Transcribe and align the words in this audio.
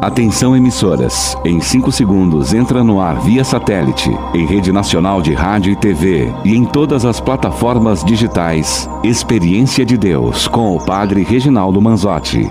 Atenção 0.00 0.56
emissoras, 0.56 1.36
em 1.44 1.60
5 1.60 1.92
segundos 1.92 2.54
entra 2.54 2.82
no 2.82 3.02
ar 3.02 3.20
via 3.20 3.44
satélite, 3.44 4.10
em 4.32 4.46
rede 4.46 4.72
nacional 4.72 5.20
de 5.20 5.34
rádio 5.34 5.70
e 5.70 5.76
TV 5.76 6.32
e 6.42 6.56
em 6.56 6.64
todas 6.64 7.04
as 7.04 7.20
plataformas 7.20 8.02
digitais. 8.02 8.88
Experiência 9.04 9.84
de 9.84 9.98
Deus 9.98 10.48
com 10.48 10.74
o 10.74 10.82
Padre 10.82 11.22
Reginaldo 11.22 11.82
Manzotti. 11.82 12.50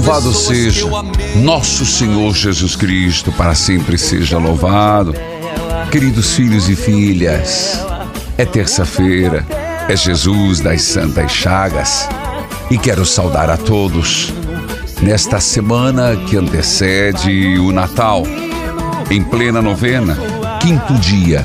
Louvado 0.00 0.32
seja 0.32 0.86
nosso 1.36 1.84
Senhor 1.84 2.34
Jesus 2.34 2.74
Cristo, 2.74 3.30
para 3.32 3.54
sempre 3.54 3.98
seja 3.98 4.38
louvado. 4.38 5.14
Queridos 5.92 6.32
filhos 6.32 6.70
e 6.70 6.74
filhas, 6.74 7.78
é 8.38 8.46
terça-feira, 8.46 9.46
é 9.90 9.94
Jesus 9.94 10.60
das 10.60 10.80
Santas 10.80 11.30
Chagas 11.30 12.08
e 12.70 12.78
quero 12.78 13.04
saudar 13.04 13.50
a 13.50 13.58
todos 13.58 14.32
nesta 15.02 15.38
semana 15.38 16.16
que 16.16 16.34
antecede 16.34 17.58
o 17.58 17.70
Natal, 17.70 18.22
em 19.10 19.22
plena 19.22 19.60
novena, 19.60 20.16
quinto 20.62 20.94
dia, 20.94 21.44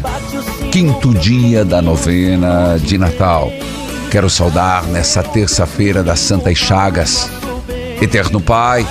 quinto 0.71 1.13
dia 1.13 1.65
da 1.65 1.81
novena 1.81 2.77
de 2.81 2.97
Natal. 2.97 3.51
Quero 4.09 4.29
saudar 4.29 4.85
nessa 4.85 5.21
terça-feira 5.21 6.01
das 6.01 6.21
Santas 6.21 6.57
Chagas. 6.57 7.29
Eterno 8.01 8.41
Pai, 8.41 8.85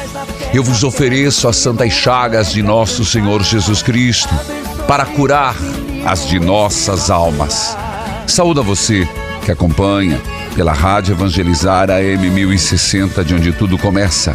eu 0.52 0.62
vos 0.62 0.82
ofereço 0.82 1.48
as 1.48 1.56
santas 1.56 1.92
chagas 1.92 2.52
de 2.52 2.62
nosso 2.62 3.04
Senhor 3.04 3.42
Jesus 3.42 3.82
Cristo 3.82 4.34
para 4.86 5.04
curar 5.04 5.54
as 6.06 6.26
de 6.28 6.38
nossas 6.38 7.10
almas. 7.10 7.76
Saúde 8.26 8.60
a 8.60 8.62
você 8.62 9.08
que 9.44 9.52
acompanha 9.52 10.20
pela 10.54 10.72
Rádio 10.72 11.12
Evangelizar 11.12 11.90
AM 11.90 12.30
1060, 12.30 13.24
de 13.24 13.34
onde 13.34 13.52
tudo 13.52 13.76
começa. 13.76 14.34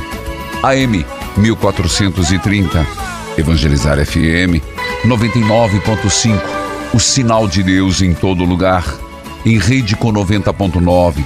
AM 0.62 1.06
1430, 1.38 2.86
Evangelizar 3.38 3.98
FM 4.06 4.62
99.5, 5.06 6.40
o 6.94 7.00
sinal 7.00 7.48
de 7.48 7.64
Deus 7.64 8.02
em 8.02 8.14
todo 8.14 8.44
lugar. 8.44 8.86
Em 9.46 9.58
rede 9.58 9.96
com 9.96 10.12
90.9, 10.12 11.24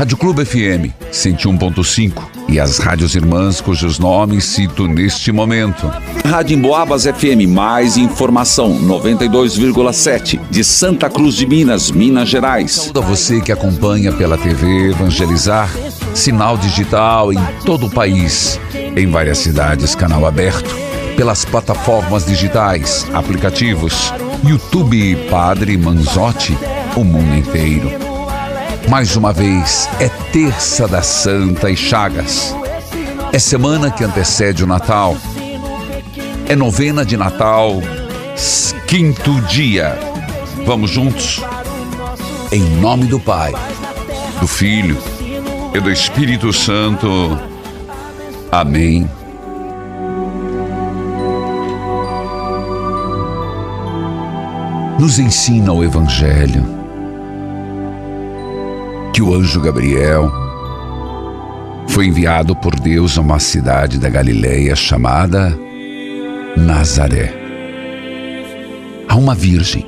Rádio 0.00 0.16
Clube 0.16 0.46
FM 0.46 0.96
101.5 1.12 2.22
e 2.48 2.58
as 2.58 2.78
rádios 2.78 3.14
irmãs 3.14 3.60
cujos 3.60 3.98
nomes 3.98 4.46
cito 4.46 4.88
neste 4.88 5.30
momento. 5.30 5.92
Rádio 6.24 6.56
Emboabas 6.56 7.04
FM, 7.04 7.46
mais 7.46 7.98
informação 7.98 8.80
92,7 8.80 10.40
de 10.50 10.64
Santa 10.64 11.10
Cruz 11.10 11.34
de 11.34 11.46
Minas, 11.46 11.90
Minas 11.90 12.30
Gerais. 12.30 12.72
Saúde 12.72 12.98
a 12.98 13.02
você 13.02 13.42
que 13.42 13.52
acompanha 13.52 14.10
pela 14.10 14.38
TV 14.38 14.88
Evangelizar, 14.88 15.70
sinal 16.14 16.56
digital 16.56 17.30
em 17.30 17.38
todo 17.66 17.88
o 17.88 17.90
país, 17.90 18.58
em 18.96 19.06
várias 19.06 19.36
cidades, 19.36 19.94
canal 19.94 20.24
aberto, 20.24 20.74
pelas 21.14 21.44
plataformas 21.44 22.24
digitais, 22.24 23.06
aplicativos, 23.12 24.14
YouTube 24.42 25.14
Padre 25.28 25.76
Manzotti, 25.76 26.56
o 26.96 27.04
mundo 27.04 27.36
inteiro. 27.36 28.09
Mais 28.90 29.14
uma 29.14 29.32
vez, 29.32 29.88
é 30.00 30.08
terça 30.32 30.88
da 30.88 31.00
Santa 31.00 31.70
e 31.70 31.76
Chagas. 31.76 32.52
É 33.32 33.38
semana 33.38 33.88
que 33.88 34.02
antecede 34.02 34.64
o 34.64 34.66
Natal. 34.66 35.16
É 36.48 36.56
novena 36.56 37.04
de 37.04 37.16
Natal, 37.16 37.80
quinto 38.88 39.40
dia. 39.42 39.96
Vamos 40.66 40.90
juntos? 40.90 41.40
Em 42.50 42.62
nome 42.80 43.06
do 43.06 43.20
Pai, 43.20 43.52
do 44.40 44.48
Filho 44.48 44.98
e 45.72 45.78
do 45.78 45.88
Espírito 45.88 46.52
Santo. 46.52 47.38
Amém. 48.50 49.08
Nos 54.98 55.20
ensina 55.20 55.72
o 55.72 55.84
Evangelho 55.84 56.79
que 59.20 59.22
o 59.22 59.34
anjo 59.34 59.60
Gabriel 59.60 60.32
foi 61.88 62.06
enviado 62.06 62.56
por 62.56 62.74
Deus 62.80 63.18
a 63.18 63.20
uma 63.20 63.38
cidade 63.38 63.98
da 63.98 64.08
Galileia 64.08 64.74
chamada 64.74 65.54
Nazaré. 66.56 67.30
A 69.06 69.16
uma 69.16 69.34
virgem 69.34 69.84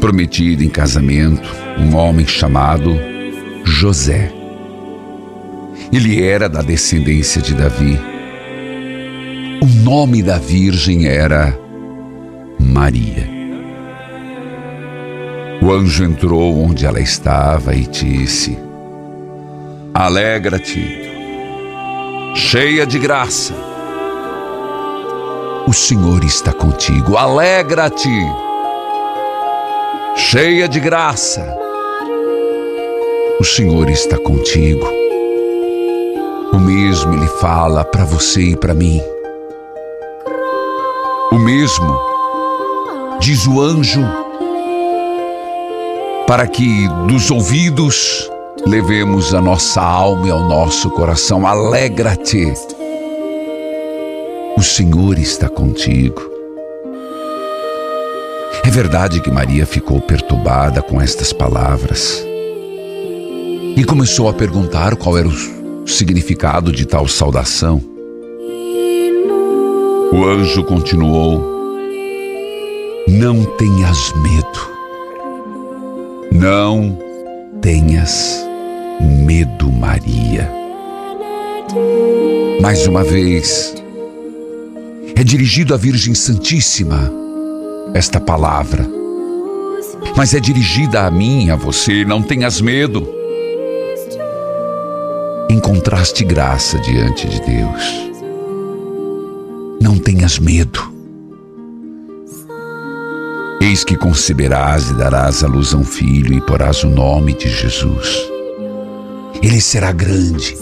prometida 0.00 0.64
em 0.64 0.68
casamento, 0.68 1.48
um 1.78 1.94
homem 1.94 2.26
chamado 2.26 2.98
José. 3.62 4.32
Ele 5.92 6.24
era 6.24 6.48
da 6.48 6.62
descendência 6.62 7.40
de 7.40 7.54
Davi. 7.54 7.96
O 9.62 9.66
nome 9.84 10.24
da 10.24 10.38
virgem 10.38 11.06
era 11.06 11.56
Maria. 12.58 13.35
O 15.62 15.72
anjo 15.72 16.04
entrou 16.04 16.62
onde 16.62 16.86
ela 16.86 17.00
estava 17.00 17.74
e 17.74 17.86
disse: 17.86 18.58
Alegra-te, 19.92 20.84
cheia 22.34 22.86
de 22.86 22.98
graça. 22.98 23.54
O 25.66 25.72
Senhor 25.72 26.22
está 26.22 26.52
contigo. 26.52 27.16
Alegra-te, 27.16 28.08
cheia 30.14 30.68
de 30.68 30.78
graça. 30.78 31.44
O 33.40 33.44
Senhor 33.44 33.88
está 33.90 34.18
contigo. 34.18 34.86
O 36.52 36.58
mesmo 36.58 37.14
Ele 37.14 37.26
fala 37.26 37.84
para 37.84 38.04
você 38.04 38.40
e 38.40 38.56
para 38.56 38.74
mim. 38.74 39.00
O 41.32 41.38
mesmo 41.38 42.00
diz 43.20 43.46
o 43.46 43.60
anjo 43.60 44.25
para 46.26 46.46
que 46.46 46.88
dos 47.06 47.30
ouvidos 47.30 48.30
levemos 48.66 49.32
a 49.32 49.40
nossa 49.40 49.80
alma 49.80 50.26
e 50.26 50.30
ao 50.30 50.40
nosso 50.40 50.90
coração. 50.90 51.46
Alegra-te, 51.46 52.52
o 54.56 54.62
Senhor 54.62 55.18
está 55.18 55.48
contigo. 55.48 56.36
verdade 58.76 59.20
que 59.20 59.30
Maria 59.30 59.64
ficou 59.64 60.02
perturbada 60.02 60.82
com 60.82 61.00
estas 61.00 61.32
palavras 61.32 62.22
e 63.74 63.82
começou 63.86 64.28
a 64.28 64.34
perguntar 64.34 64.96
qual 64.96 65.16
era 65.16 65.26
o 65.26 65.88
significado 65.88 66.70
de 66.70 66.84
tal 66.84 67.08
saudação. 67.08 67.82
O 70.12 70.24
anjo 70.26 70.62
continuou: 70.64 71.42
Não 73.08 73.46
tenhas 73.56 74.12
medo. 74.16 74.75
Não 76.38 76.98
tenhas 77.62 78.46
medo, 79.00 79.72
Maria. 79.72 80.52
Mais 82.60 82.86
uma 82.86 83.02
vez, 83.02 83.74
é 85.16 85.24
dirigido 85.24 85.72
à 85.72 85.78
Virgem 85.78 86.14
Santíssima 86.14 87.10
esta 87.94 88.20
palavra, 88.20 88.86
mas 90.14 90.34
é 90.34 90.40
dirigida 90.40 91.06
a 91.06 91.10
mim, 91.10 91.48
a 91.48 91.56
você. 91.56 92.04
Não 92.04 92.20
tenhas 92.20 92.60
medo. 92.60 93.08
Encontraste 95.48 96.22
graça 96.22 96.78
diante 96.80 97.26
de 97.28 97.40
Deus. 97.40 98.10
Não 99.80 99.98
tenhas 99.98 100.38
medo. 100.38 100.95
Eis 103.66 103.82
que 103.82 103.96
conceberás 103.96 104.90
e 104.90 104.94
darás 104.94 105.42
à 105.42 105.48
luz 105.48 105.74
a 105.74 105.76
um 105.76 105.82
filho 105.82 106.32
e 106.32 106.40
porás 106.40 106.84
o 106.84 106.88
nome 106.88 107.34
de 107.34 107.48
Jesus. 107.48 108.30
Ele 109.42 109.60
será 109.60 109.90
grande, 109.90 110.56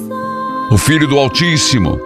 o 0.71 0.79
filho 0.79 1.07
do 1.07 1.19
Altíssimo. 1.19 2.01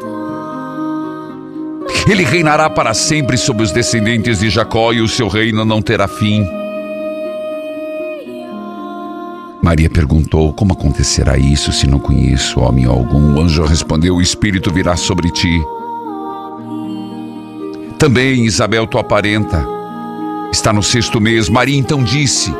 Ele 2.10 2.24
reinará 2.24 2.68
para 2.68 2.92
sempre 2.94 3.36
sobre 3.36 3.62
os 3.62 3.70
descendentes 3.70 4.40
de 4.40 4.50
Jacó 4.50 4.92
e 4.92 5.00
o 5.00 5.06
seu 5.06 5.28
reino 5.28 5.64
não 5.64 5.80
terá 5.80 6.08
fim. 6.08 6.44
Maria 9.62 9.88
perguntou: 9.88 10.52
Como 10.52 10.72
acontecerá 10.72 11.38
isso 11.38 11.70
se 11.70 11.86
não 11.86 12.00
conheço 12.00 12.58
homem 12.58 12.86
algum? 12.86 13.36
O 13.36 13.40
anjo 13.40 13.64
respondeu: 13.64 14.16
O 14.16 14.20
Espírito 14.20 14.72
virá 14.72 14.96
sobre 14.96 15.30
ti. 15.30 15.62
Também 17.96 18.44
Isabel, 18.44 18.84
tua 18.84 19.04
parenta, 19.04 19.77
está 20.52 20.72
no 20.72 20.82
sexto 20.82 21.20
mês. 21.20 21.48
Maria 21.48 21.78
então 21.78 22.02
disse: 22.02 22.54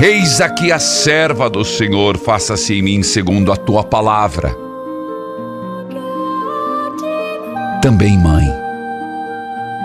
Eis 0.00 0.40
aqui 0.40 0.72
a 0.72 0.78
serva 0.78 1.48
do 1.48 1.64
Senhor, 1.64 2.16
faça-se 2.18 2.74
em 2.74 2.82
mim 2.82 3.02
segundo 3.02 3.52
a 3.52 3.56
tua 3.56 3.84
palavra. 3.84 4.56
Também, 7.80 8.18
mãe, 8.18 8.44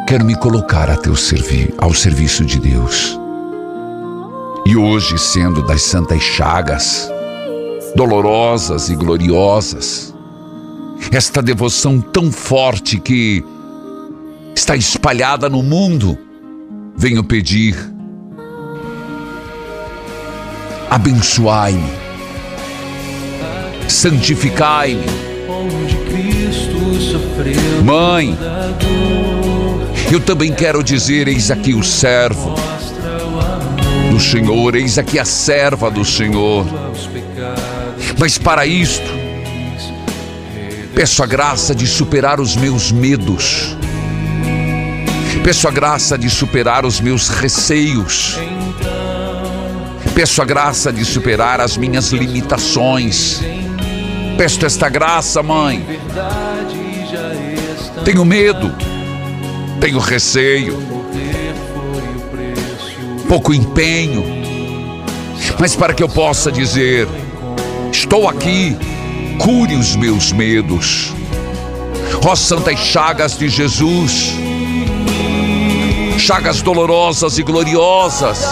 quero 0.08 0.26
me 0.26 0.36
colocar 0.36 0.90
a 0.90 0.98
teu 0.98 1.16
servi 1.16 1.74
ao 1.78 1.94
serviço 1.94 2.44
de 2.44 2.60
Deus. 2.60 3.20
E 4.66 4.76
hoje, 4.76 5.18
sendo 5.18 5.62
das 5.62 5.82
santas 5.82 6.22
chagas, 6.22 7.12
dolorosas 7.96 8.90
e 8.90 8.96
gloriosas, 8.96 10.14
esta 11.12 11.42
devoção 11.42 12.00
tão 12.00 12.32
forte 12.32 12.98
que 13.00 13.44
está 14.56 14.76
espalhada 14.76 15.50
no 15.50 15.62
mundo, 15.62 16.18
venho 16.96 17.24
pedir: 17.24 17.76
abençoai-me, 20.90 21.92
santificai-me. 23.88 25.24
Mãe, 27.84 28.38
eu 30.12 30.20
também 30.20 30.54
quero 30.54 30.84
dizer: 30.84 31.28
eis 31.28 31.50
aqui 31.50 31.74
o 31.74 31.84
servo 31.84 32.56
do 34.12 34.20
Senhor, 34.20 34.76
eis 34.76 34.98
aqui 34.98 35.18
a 35.18 35.26
serva 35.26 35.90
do 35.90 36.06
Senhor. 36.06 36.66
Mas 38.20 38.38
para 38.38 38.66
isto, 38.66 39.10
peço 40.94 41.24
a 41.24 41.26
graça 41.26 41.74
de 41.74 41.88
superar 41.88 42.40
os 42.40 42.56
meus 42.56 42.92
medos, 42.92 43.76
peço 45.44 45.68
a 45.68 45.72
graça 45.72 46.18
de 46.18 46.30
superar 46.30 46.86
os 46.86 47.02
meus 47.02 47.28
receios, 47.28 48.40
peço 50.16 50.42
a 50.42 50.46
graça 50.46 50.92
de 50.92 51.04
superar 51.04 51.60
as 51.60 51.76
minhas 51.76 52.12
limitações. 52.12 53.42
Peço 54.38 54.66
esta 54.66 54.90
graça, 54.90 55.44
mãe. 55.44 55.86
Tenho 58.04 58.26
medo, 58.26 58.74
tenho 59.80 60.00
receio, 60.00 60.82
pouco 63.28 63.54
empenho, 63.54 64.24
mas 65.60 65.76
para 65.76 65.94
que 65.94 66.02
eu 66.02 66.10
possa 66.10 66.52
dizer: 66.52 67.08
estou 67.92 68.28
aqui, 68.28 68.76
cure 69.38 69.76
os 69.76 69.96
meus 69.96 70.32
medos. 70.32 71.14
Ó 72.26 72.36
santas 72.36 72.80
chagas 72.80 73.38
de 73.38 73.50
Jesus, 73.50 74.34
chagas 76.20 76.62
dolorosas 76.62 77.38
e 77.38 77.44
gloriosas, 77.44 78.46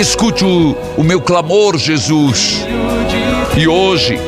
escute 0.00 0.44
o, 0.44 0.76
o 0.96 1.02
meu 1.02 1.20
clamor, 1.20 1.78
Jesus. 1.78 2.64
E 3.56 3.68
hoje, 3.68 4.18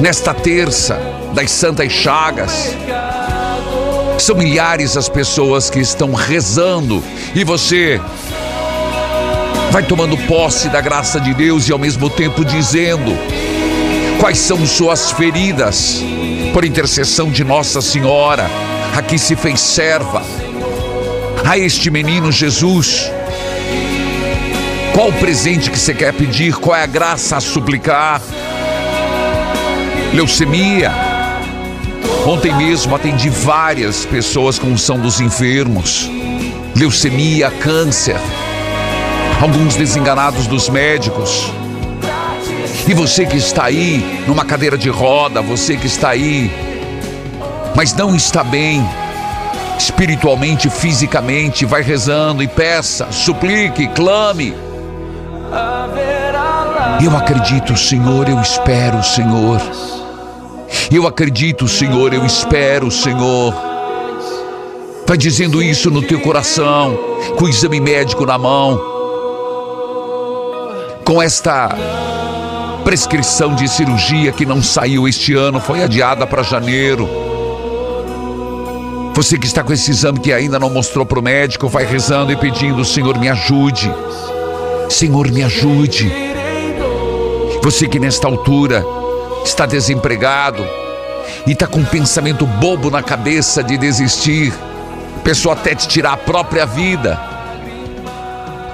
nesta 0.00 0.32
terça 0.32 1.00
das 1.34 1.50
Santas 1.50 1.92
Chagas, 1.92 2.76
são 4.18 4.36
milhares 4.36 4.96
as 4.96 5.08
pessoas 5.08 5.70
que 5.70 5.80
estão 5.80 6.12
rezando. 6.12 7.02
E 7.34 7.42
você 7.42 8.00
vai 9.70 9.82
tomando 9.82 10.16
posse 10.26 10.68
da 10.68 10.80
graça 10.80 11.20
de 11.20 11.34
Deus 11.34 11.68
e 11.68 11.72
ao 11.72 11.78
mesmo 11.78 12.10
tempo 12.10 12.44
dizendo 12.44 13.16
quais 14.18 14.38
são 14.38 14.66
suas 14.66 15.12
feridas 15.12 16.02
por 16.52 16.64
intercessão 16.64 17.30
de 17.30 17.44
Nossa 17.44 17.80
Senhora, 17.80 18.50
aqui 18.96 19.18
se 19.18 19.36
fez 19.36 19.60
serva 19.60 20.22
a 21.44 21.58
este 21.58 21.90
menino 21.90 22.30
Jesus. 22.30 23.10
Qual 24.92 25.08
o 25.08 25.12
presente 25.12 25.70
que 25.70 25.78
você 25.78 25.94
quer 25.94 26.12
pedir? 26.12 26.54
Qual 26.56 26.76
é 26.76 26.82
a 26.82 26.86
graça 26.86 27.36
a 27.36 27.40
suplicar? 27.40 28.20
Leucemia. 30.12 30.92
Ontem 32.26 32.54
mesmo 32.54 32.94
atendi 32.94 33.30
várias 33.30 34.04
pessoas 34.04 34.58
com 34.58 34.68
unção 34.68 34.98
dos 34.98 35.20
enfermos. 35.20 36.10
Leucemia, 36.76 37.50
câncer. 37.50 38.20
Alguns 39.40 39.74
desenganados 39.74 40.46
dos 40.46 40.68
médicos. 40.68 41.50
E 42.86 42.92
você 42.92 43.24
que 43.24 43.36
está 43.36 43.64
aí 43.64 44.24
numa 44.26 44.44
cadeira 44.44 44.76
de 44.76 44.88
roda, 44.88 45.40
você 45.40 45.76
que 45.76 45.86
está 45.86 46.10
aí, 46.10 46.50
mas 47.74 47.94
não 47.94 48.16
está 48.16 48.42
bem, 48.42 48.84
espiritualmente, 49.80 50.68
fisicamente, 50.68 51.64
vai 51.64 51.80
rezando 51.82 52.42
e 52.42 52.48
peça, 52.48 53.10
suplique, 53.10 53.88
clame. 53.88 54.54
Eu 57.02 57.16
acredito, 57.16 57.74
Senhor, 57.76 58.28
eu 58.28 58.38
espero, 58.40 59.02
Senhor. 59.02 59.58
Eu 60.92 61.06
acredito, 61.06 61.66
Senhor, 61.66 62.12
eu 62.12 62.26
espero, 62.26 62.90
Senhor. 62.90 63.54
Vai 65.06 65.16
dizendo 65.16 65.62
isso 65.62 65.90
no 65.90 66.02
teu 66.02 66.20
coração, 66.20 66.96
com 67.38 67.46
o 67.46 67.48
exame 67.48 67.80
médico 67.80 68.26
na 68.26 68.36
mão, 68.36 68.78
com 71.04 71.22
esta 71.22 71.70
prescrição 72.84 73.54
de 73.54 73.66
cirurgia 73.66 74.30
que 74.30 74.44
não 74.44 74.62
saiu 74.62 75.08
este 75.08 75.34
ano, 75.34 75.58
foi 75.58 75.82
adiada 75.82 76.26
para 76.26 76.42
janeiro. 76.42 77.08
Você 79.20 79.36
que 79.36 79.46
está 79.46 79.62
com 79.62 79.70
esse 79.70 79.90
exame 79.90 80.18
que 80.18 80.32
ainda 80.32 80.58
não 80.58 80.70
mostrou 80.70 81.04
para 81.04 81.18
o 81.18 81.22
médico, 81.22 81.68
vai 81.68 81.84
rezando 81.84 82.32
e 82.32 82.36
pedindo: 82.36 82.82
Senhor, 82.86 83.18
me 83.18 83.28
ajude. 83.28 83.92
Senhor, 84.88 85.30
me 85.30 85.42
ajude. 85.42 86.10
Você 87.62 87.86
que 87.86 87.98
nesta 87.98 88.26
altura 88.26 88.82
está 89.44 89.66
desempregado 89.66 90.66
e 91.46 91.52
está 91.52 91.66
com 91.66 91.80
um 91.80 91.84
pensamento 91.84 92.46
bobo 92.46 92.90
na 92.90 93.02
cabeça 93.02 93.62
de 93.62 93.76
desistir, 93.76 94.54
pessoa 95.22 95.52
até 95.52 95.74
te 95.74 95.86
tirar 95.86 96.14
a 96.14 96.16
própria 96.16 96.64
vida. 96.64 97.20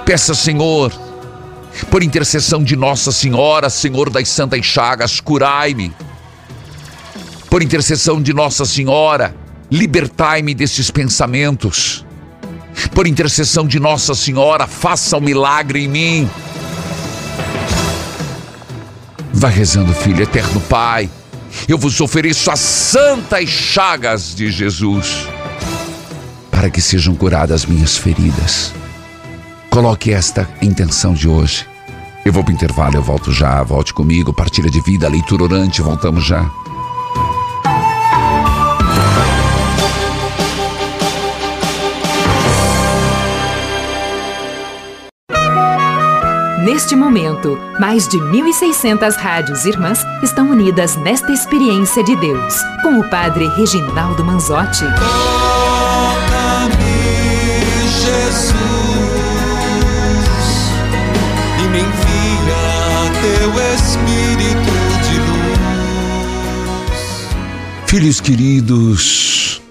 Peça, 0.05 0.33
Senhor, 0.33 0.93
por 1.91 2.01
intercessão 2.01 2.63
de 2.63 2.77
Nossa 2.77 3.11
Senhora, 3.11 3.69
Senhor 3.69 4.09
das 4.09 4.29
Santas 4.29 4.65
Chagas, 4.65 5.19
curai-me. 5.19 5.93
Por 7.49 7.61
intercessão 7.61 8.21
de 8.21 8.33
Nossa 8.33 8.63
Senhora, 8.63 9.35
libertai-me 9.69 10.53
destes 10.53 10.89
pensamentos 10.89 12.05
por 12.93 13.07
intercessão 13.07 13.65
de 13.65 13.79
Nossa 13.79 14.13
Senhora, 14.13 14.67
faça 14.67 15.17
o 15.17 15.19
um 15.19 15.23
milagre 15.23 15.83
em 15.83 15.87
mim. 15.87 16.29
Vai 19.33 19.51
rezando, 19.51 19.93
filho, 19.93 20.23
eterno 20.23 20.59
Pai, 20.61 21.09
eu 21.67 21.77
vos 21.77 21.99
ofereço 22.01 22.49
as 22.51 22.59
santas 22.59 23.49
chagas 23.49 24.35
de 24.35 24.51
Jesus. 24.51 25.27
para 26.51 26.71
que 26.71 26.81
sejam 26.81 27.13
curadas 27.13 27.67
minhas 27.67 27.97
feridas. 27.97 28.73
Coloque 29.69 30.11
esta 30.11 30.49
intenção 30.59 31.13
de 31.13 31.29
hoje. 31.29 31.67
Eu 32.25 32.33
vou 32.33 32.43
para 32.43 32.51
o 32.51 32.55
intervalo, 32.55 32.95
eu 32.95 33.03
volto 33.03 33.31
já. 33.31 33.61
Volte 33.61 33.93
comigo, 33.93 34.33
partilha 34.33 34.69
de 34.71 34.81
vida, 34.81 35.07
leitura 35.07 35.43
orante, 35.43 35.83
voltamos 35.83 36.25
já. 36.25 36.49
Neste 46.67 46.97
momento, 46.97 47.57
mais 47.79 48.09
de 48.09 48.17
1.600 48.17 49.15
rádios 49.15 49.63
irmãs 49.63 50.03
estão 50.21 50.49
unidas 50.49 50.97
nesta 50.97 51.31
experiência 51.31 52.03
de 52.03 52.13
Deus, 52.17 52.55
com 52.83 52.99
o 52.99 53.09
Padre 53.09 53.47
Reginaldo 53.55 54.21
Manzotti. 54.25 54.83
Toca-me, 54.99 55.07
Jesus, 57.87 58.57
e 61.57 61.67
me 61.69 61.79
envia 61.79 63.13
teu 63.21 63.49
Espírito 63.73 64.75
de 65.07 65.15
luz. 65.21 66.99
Filhos 67.85 68.19
queridos, 68.19 69.61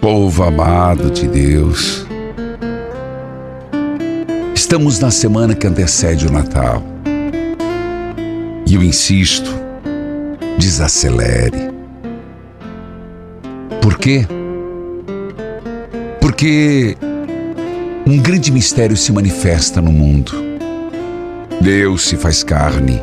povo 0.00 0.42
amado 0.42 1.10
de 1.10 1.28
Deus, 1.28 2.03
estamos 4.74 4.98
na 4.98 5.08
semana 5.08 5.54
que 5.54 5.68
antecede 5.68 6.26
o 6.26 6.32
Natal. 6.32 6.82
E 8.66 8.74
eu 8.74 8.82
insisto, 8.82 9.48
desacelere. 10.58 11.70
Por 13.80 13.96
quê? 13.96 14.26
Porque 16.20 16.96
um 18.04 18.18
grande 18.18 18.50
mistério 18.50 18.96
se 18.96 19.12
manifesta 19.12 19.80
no 19.80 19.92
mundo. 19.92 20.32
Deus 21.60 22.08
se 22.08 22.16
faz 22.16 22.42
carne 22.42 23.00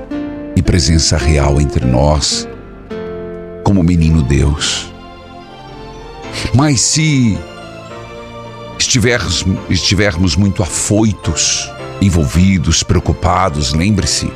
e 0.58 0.62
presença 0.62 1.16
real 1.16 1.62
entre 1.62 1.86
nós, 1.86 2.50
como 3.64 3.82
menino 3.82 4.22
Deus. 4.22 4.94
Mas 6.54 6.82
se 6.82 7.38
estivermos, 8.92 9.46
estivermos 9.70 10.36
muito 10.36 10.62
afoitos, 10.62 11.72
envolvidos, 12.02 12.84
preocupados, 12.84 13.74
lembre-se, 13.74 14.30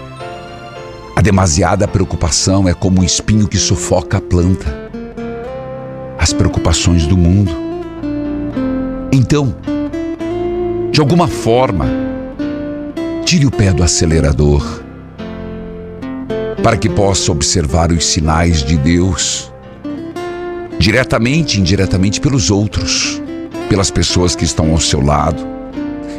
a 1.13 1.21
demasiada 1.21 1.85
preocupação 1.85 2.65
é 2.69 2.73
como 2.73 3.01
um 3.01 3.03
espinho 3.03 3.49
que 3.49 3.57
sufoca 3.57 4.17
a 4.17 4.21
planta. 4.21 4.89
As 6.17 6.31
preocupações 6.31 7.05
do 7.05 7.17
mundo. 7.17 7.51
Então, 9.11 9.53
de 10.89 11.01
alguma 11.01 11.27
forma, 11.27 11.85
tire 13.25 13.45
o 13.45 13.51
pé 13.51 13.73
do 13.73 13.83
acelerador 13.83 14.63
para 16.63 16.77
que 16.77 16.87
possa 16.87 17.29
observar 17.29 17.91
os 17.91 18.05
sinais 18.05 18.63
de 18.63 18.77
Deus, 18.77 19.51
diretamente 20.79 21.57
e 21.57 21.61
indiretamente 21.61 22.21
pelos 22.21 22.49
outros, 22.49 23.21
pelas 23.69 23.89
pessoas 23.89 24.35
que 24.35 24.45
estão 24.45 24.71
ao 24.71 24.79
seu 24.79 25.01
lado, 25.01 25.45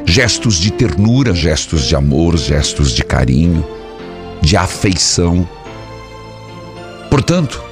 gestos 0.04 0.56
de 0.56 0.70
ternura, 0.70 1.34
gestos 1.34 1.84
de 1.84 1.96
amor, 1.96 2.36
gestos 2.36 2.92
de 2.92 3.04
carinho, 3.04 3.64
de 4.40 4.56
afeição. 4.56 5.48
Portanto, 7.10 7.62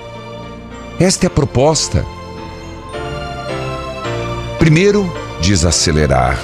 esta 0.99 1.27
é 1.27 1.29
a 1.29 1.31
proposta. 1.31 2.05
Primeiro, 4.59 5.11
desacelerar. 5.41 6.39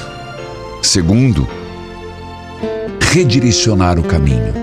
Segundo, 0.82 1.48
redirecionar 3.12 3.98
o 3.98 4.02
caminho. 4.02 4.54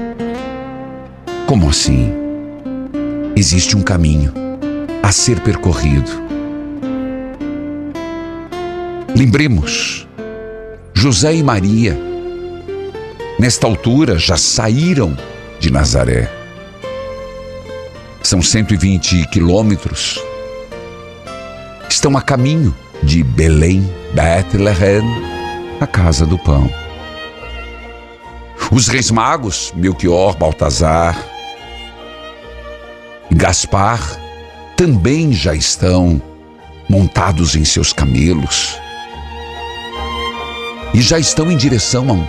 Como 1.45 1.69
assim? 1.69 2.11
Existe 3.35 3.77
um 3.77 3.81
caminho 3.81 4.33
a 5.01 5.11
ser 5.11 5.39
percorrido. 5.41 6.26
Lembremos, 9.17 10.07
José 10.93 11.33
e 11.33 11.41
Maria, 11.41 11.97
nesta 13.39 13.65
altura, 13.65 14.19
já 14.19 14.37
saíram 14.37 15.17
de 15.59 15.71
Nazaré. 15.71 16.31
São 18.21 18.43
120 18.43 19.27
quilômetros. 19.29 20.23
Estão 21.89 22.15
a 22.15 22.21
caminho 22.21 22.77
de 23.01 23.23
Belém, 23.23 23.91
Bethlehem, 24.13 25.01
a 25.81 25.87
casa 25.87 26.23
do 26.23 26.37
pão. 26.37 26.71
Os 28.71 28.87
reis 28.87 29.09
magos, 29.09 29.73
Melchior, 29.75 30.37
Baltazar 30.37 31.17
e 33.31 33.33
Gaspar, 33.33 33.99
também 34.75 35.33
já 35.33 35.55
estão 35.55 36.21
montados 36.87 37.55
em 37.55 37.65
seus 37.65 37.91
camelos 37.91 38.79
e 40.93 41.01
já 41.01 41.19
estão 41.19 41.51
em 41.51 41.57
direção 41.57 42.27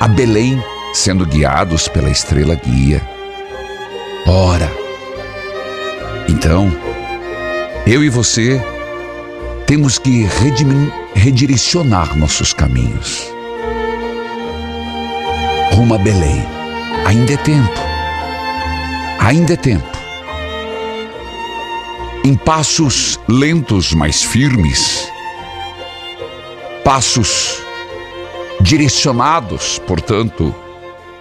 a 0.00 0.08
Belém, 0.08 0.62
sendo 0.92 1.26
guiados 1.26 1.88
pela 1.88 2.10
estrela 2.10 2.54
guia. 2.54 3.00
Ora, 4.26 4.70
então, 6.28 6.70
eu 7.86 8.02
e 8.02 8.08
você 8.08 8.62
temos 9.66 9.98
que 9.98 10.26
redirecionar 11.14 12.16
nossos 12.16 12.52
caminhos 12.52 13.34
rumo 15.74 15.94
a 15.94 15.98
Belém. 15.98 16.40
Ainda 17.04 17.32
é 17.32 17.36
tempo. 17.36 17.80
Ainda 19.18 19.54
é 19.54 19.56
tempo. 19.56 19.86
Em 22.24 22.36
passos 22.36 23.18
lentos, 23.28 23.92
mas 23.92 24.22
firmes, 24.22 25.06
passos 26.84 27.63
direcionados, 28.64 29.78
portanto, 29.80 30.54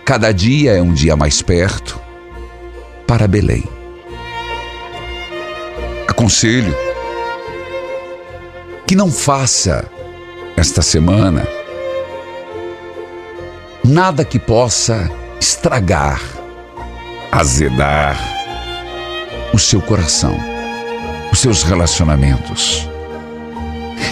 cada 0.06 0.32
dia 0.32 0.78
é 0.78 0.82
um 0.82 0.94
dia 0.94 1.14
mais 1.18 1.42
perto 1.42 2.00
para 3.06 3.28
Belém. 3.28 3.66
Aconselho 6.08 6.74
que 8.88 8.96
não 8.96 9.12
faça 9.12 9.92
esta 10.56 10.82
semana 10.82 11.46
nada 13.84 14.24
que 14.24 14.40
possa 14.40 15.12
estragar, 15.38 16.22
azedar 17.30 18.18
o 19.54 19.60
seu 19.60 19.82
coração, 19.82 20.38
os 21.30 21.40
seus 21.40 21.62
relacionamentos. 21.62 22.88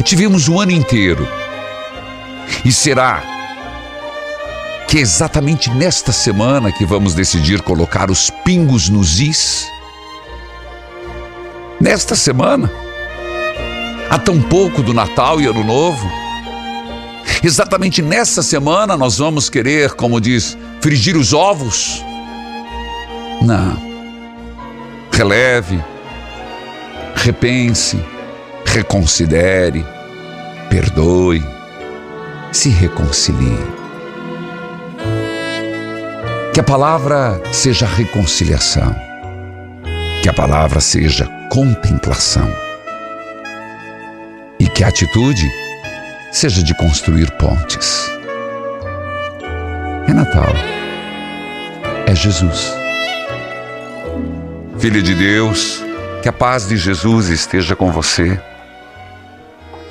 Tivemos 0.04 0.50
o 0.50 0.60
ano 0.60 0.74
inteiro 0.74 1.26
e 2.64 2.72
será 2.72 3.24
que 4.88 4.98
é 4.98 5.02
exatamente 5.02 5.70
nesta 5.70 6.12
semana 6.12 6.72
que 6.72 6.86
vamos 6.86 7.16
decidir 7.16 7.62
colocar 7.62 8.12
os 8.12 8.30
pingos 8.30 8.90
nos 8.90 9.20
is? 9.20 9.66
Nesta 11.80 12.16
semana? 12.16 12.70
Há 14.10 14.20
tão 14.20 14.42
pouco 14.42 14.84
do 14.84 14.94
Natal 14.94 15.40
e 15.40 15.46
Ano 15.46 15.64
Novo? 15.64 16.12
Exatamente 17.44 18.02
nessa 18.02 18.44
semana 18.44 18.98
nós 18.98 19.18
vamos 19.18 19.50
querer, 19.50 19.94
como 19.94 20.20
diz, 20.20 20.58
frigir 20.82 21.16
os 21.16 21.34
ovos? 21.34 22.04
Não. 23.42 23.82
Releve, 25.12 25.82
repense, 27.16 27.98
reconsidere, 28.66 29.86
perdoe, 30.70 31.42
se 32.52 32.70
reconcilie. 32.70 33.58
Que 36.54 36.60
a 36.60 36.64
palavra 36.64 37.42
seja 37.54 37.86
reconciliação, 37.86 38.94
que 40.22 40.30
a 40.30 40.34
palavra 40.34 40.82
seja 40.82 41.26
contemplação 41.50 42.54
e 44.60 44.68
que 44.68 44.84
a 44.84 44.90
atitude 44.90 45.50
seja 46.32 46.62
de 46.62 46.76
construir 46.76 47.32
pontes. 47.32 48.10
É 50.08 50.14
Natal. 50.14 50.54
É 52.06 52.14
Jesus. 52.14 52.74
Filha 54.78 55.02
de 55.02 55.16
Deus, 55.16 55.82
que 56.22 56.28
a 56.28 56.34
paz 56.34 56.68
de 56.68 56.76
Jesus 56.76 57.30
esteja 57.30 57.76
com 57.76 57.92
você. 57.92 58.40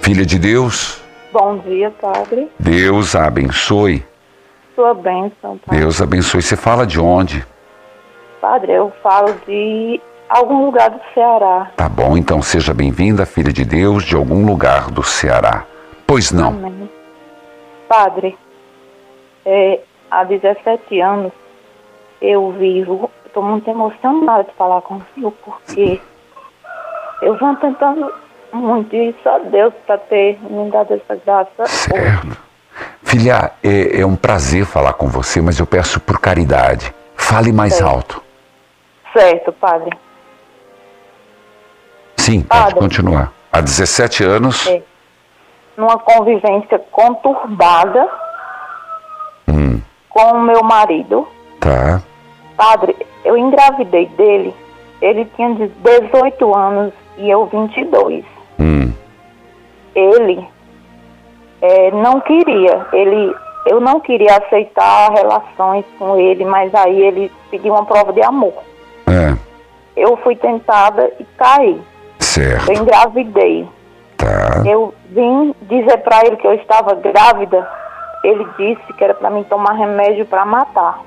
Filha 0.02 0.26
de 0.26 0.38
Deus. 0.38 0.99
Bom 1.32 1.58
dia, 1.58 1.92
Padre. 1.92 2.50
Deus 2.58 3.14
abençoe. 3.14 4.04
Sua 4.74 4.94
bênção, 4.94 5.58
Padre. 5.58 5.80
Deus 5.80 6.02
abençoe. 6.02 6.42
Você 6.42 6.56
fala 6.56 6.86
de 6.86 6.98
onde? 6.98 7.46
Padre, 8.40 8.72
eu 8.72 8.92
falo 9.02 9.32
de 9.46 10.00
algum 10.28 10.64
lugar 10.64 10.90
do 10.90 11.00
Ceará. 11.14 11.70
Tá 11.76 11.88
bom, 11.88 12.16
então 12.16 12.42
seja 12.42 12.74
bem-vinda, 12.74 13.24
filha 13.24 13.52
de 13.52 13.64
Deus, 13.64 14.02
de 14.04 14.16
algum 14.16 14.44
lugar 14.44 14.90
do 14.90 15.02
Ceará. 15.02 15.64
Pois 16.06 16.32
não. 16.32 16.48
Amém. 16.48 16.90
Padre, 17.88 18.36
é, 19.44 19.80
há 20.10 20.24
17 20.24 21.00
anos 21.00 21.32
eu 22.20 22.50
vivo, 22.52 23.10
estou 23.24 23.42
muito 23.42 23.68
emocionada 23.70 24.44
de 24.44 24.52
falar 24.54 24.80
com 24.82 24.96
o 24.96 25.02
senhor, 25.14 25.32
porque 25.44 26.00
eu 27.22 27.36
venho 27.36 27.56
tentando 27.56 28.12
muito 28.52 28.94
e 28.94 29.14
só 29.22 29.38
Deus 29.40 29.72
para 29.86 29.98
ter 29.98 30.38
me 30.42 30.70
dado 30.70 30.94
essa 30.94 31.16
graça. 31.24 31.66
Certo. 31.66 32.36
Filha, 33.02 33.52
é, 33.62 34.00
é 34.00 34.06
um 34.06 34.16
prazer 34.16 34.64
falar 34.64 34.92
com 34.94 35.08
você, 35.08 35.40
mas 35.40 35.58
eu 35.58 35.66
peço 35.66 35.98
por 36.00 36.18
caridade. 36.20 36.94
Fale 37.16 37.52
mais 37.52 37.74
Certo. 37.74 37.88
alto. 37.90 38.22
Certo, 39.12 39.52
padre. 39.52 39.90
Sim, 42.16 42.42
pode 42.42 42.62
Padre. 42.62 42.74
continuar. 42.78 43.32
Há 43.52 43.60
17 43.60 44.22
anos. 44.24 44.66
É. 44.68 44.82
Numa 45.76 45.98
convivência 45.98 46.78
conturbada 46.90 48.08
Hum, 49.48 49.80
com 50.08 50.32
o 50.32 50.42
meu 50.42 50.62
marido. 50.62 51.26
tá. 51.58 52.00
Padre, 52.56 52.94
eu 53.24 53.38
engravidei 53.38 54.06
dele, 54.08 54.54
ele 55.00 55.24
tinha 55.34 55.48
18 55.54 56.54
anos 56.54 56.92
e 57.16 57.30
eu 57.30 57.46
22. 57.46 58.22
Ele 60.00 60.48
eh, 61.62 61.90
não 61.92 62.20
queria, 62.20 62.86
ele, 62.92 63.34
eu 63.66 63.80
não 63.80 64.00
queria 64.00 64.36
aceitar 64.36 65.12
relações 65.12 65.84
com 65.98 66.18
ele, 66.18 66.44
mas 66.44 66.74
aí 66.74 67.00
ele 67.02 67.30
pediu 67.50 67.72
uma 67.74 67.84
prova 67.84 68.12
de 68.12 68.22
amor. 68.22 68.54
é. 69.06 69.34
Eu 69.96 70.16
fui 70.18 70.34
tentada 70.36 71.12
e 71.18 71.24
caí. 71.36 71.78
Certo. 72.18 72.72
Eu 72.72 72.80
engravidei. 72.82 73.68
Tá. 74.16 74.62
Eu 74.64 74.94
vim 75.10 75.54
dizer 75.62 75.98
para 75.98 76.24
ele 76.24 76.36
que 76.36 76.46
eu 76.46 76.54
estava 76.54 76.94
grávida. 76.94 77.68
Ele 78.22 78.46
disse 78.56 78.92
que 78.94 79.04
era 79.04 79.14
para 79.14 79.28
mim 79.30 79.42
tomar 79.44 79.74
remédio 79.74 80.24
para 80.24 80.44
matar. 80.46 81.00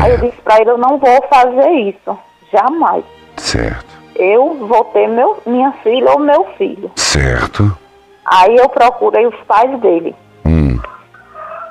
Aí 0.00 0.12
eu 0.12 0.18
disse 0.18 0.40
para 0.42 0.60
ele, 0.60 0.70
eu 0.70 0.78
não 0.78 0.98
vou 0.98 1.22
fazer 1.30 1.70
isso, 1.70 2.18
jamais. 2.52 3.04
Certo. 3.36 3.97
Eu 4.18 4.66
vou 4.66 4.84
ter 4.86 5.06
meu, 5.08 5.40
minha 5.46 5.70
filha 5.82 6.10
ou 6.12 6.18
meu 6.18 6.44
filho. 6.58 6.90
Certo. 6.96 7.72
Aí 8.26 8.56
eu 8.56 8.68
procurei 8.68 9.26
os 9.26 9.36
pais 9.46 9.78
dele. 9.80 10.14
Hum, 10.44 10.78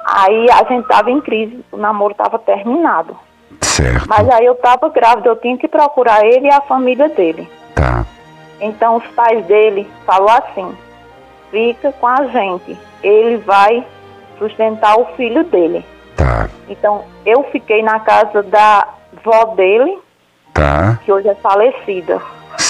Aí 0.05 0.47
a 0.49 0.63
gente 0.63 0.87
tava 0.87 1.11
em 1.11 1.19
crise, 1.21 1.63
o 1.71 1.77
namoro 1.77 2.13
tava 2.15 2.39
terminado. 2.39 3.15
certo. 3.61 4.07
Mas 4.07 4.27
aí 4.29 4.45
eu 4.45 4.55
tava 4.55 4.89
grávida, 4.89 5.27
eu 5.29 5.35
tinha 5.35 5.57
que 5.57 5.67
procurar 5.67 6.25
ele 6.25 6.47
e 6.47 6.51
a 6.51 6.61
família 6.61 7.09
dele. 7.09 7.49
Tá. 7.75 8.05
Então 8.61 8.95
os 8.95 9.05
pais 9.07 9.45
dele 9.45 9.87
falou 10.05 10.29
assim: 10.29 10.75
fica 11.51 11.91
com 11.91 12.07
a 12.07 12.25
gente, 12.27 12.77
ele 13.03 13.37
vai 13.37 13.85
sustentar 14.39 14.97
o 14.97 15.05
filho 15.17 15.43
dele. 15.43 15.85
Tá. 16.15 16.49
Então 16.69 17.03
eu 17.25 17.43
fiquei 17.51 17.83
na 17.83 17.99
casa 17.99 18.41
da 18.43 18.87
vó 19.23 19.45
dele, 19.55 19.99
Tá. 20.53 20.97
que 21.05 21.11
hoje 21.11 21.27
é 21.27 21.35
falecida, 21.35 22.19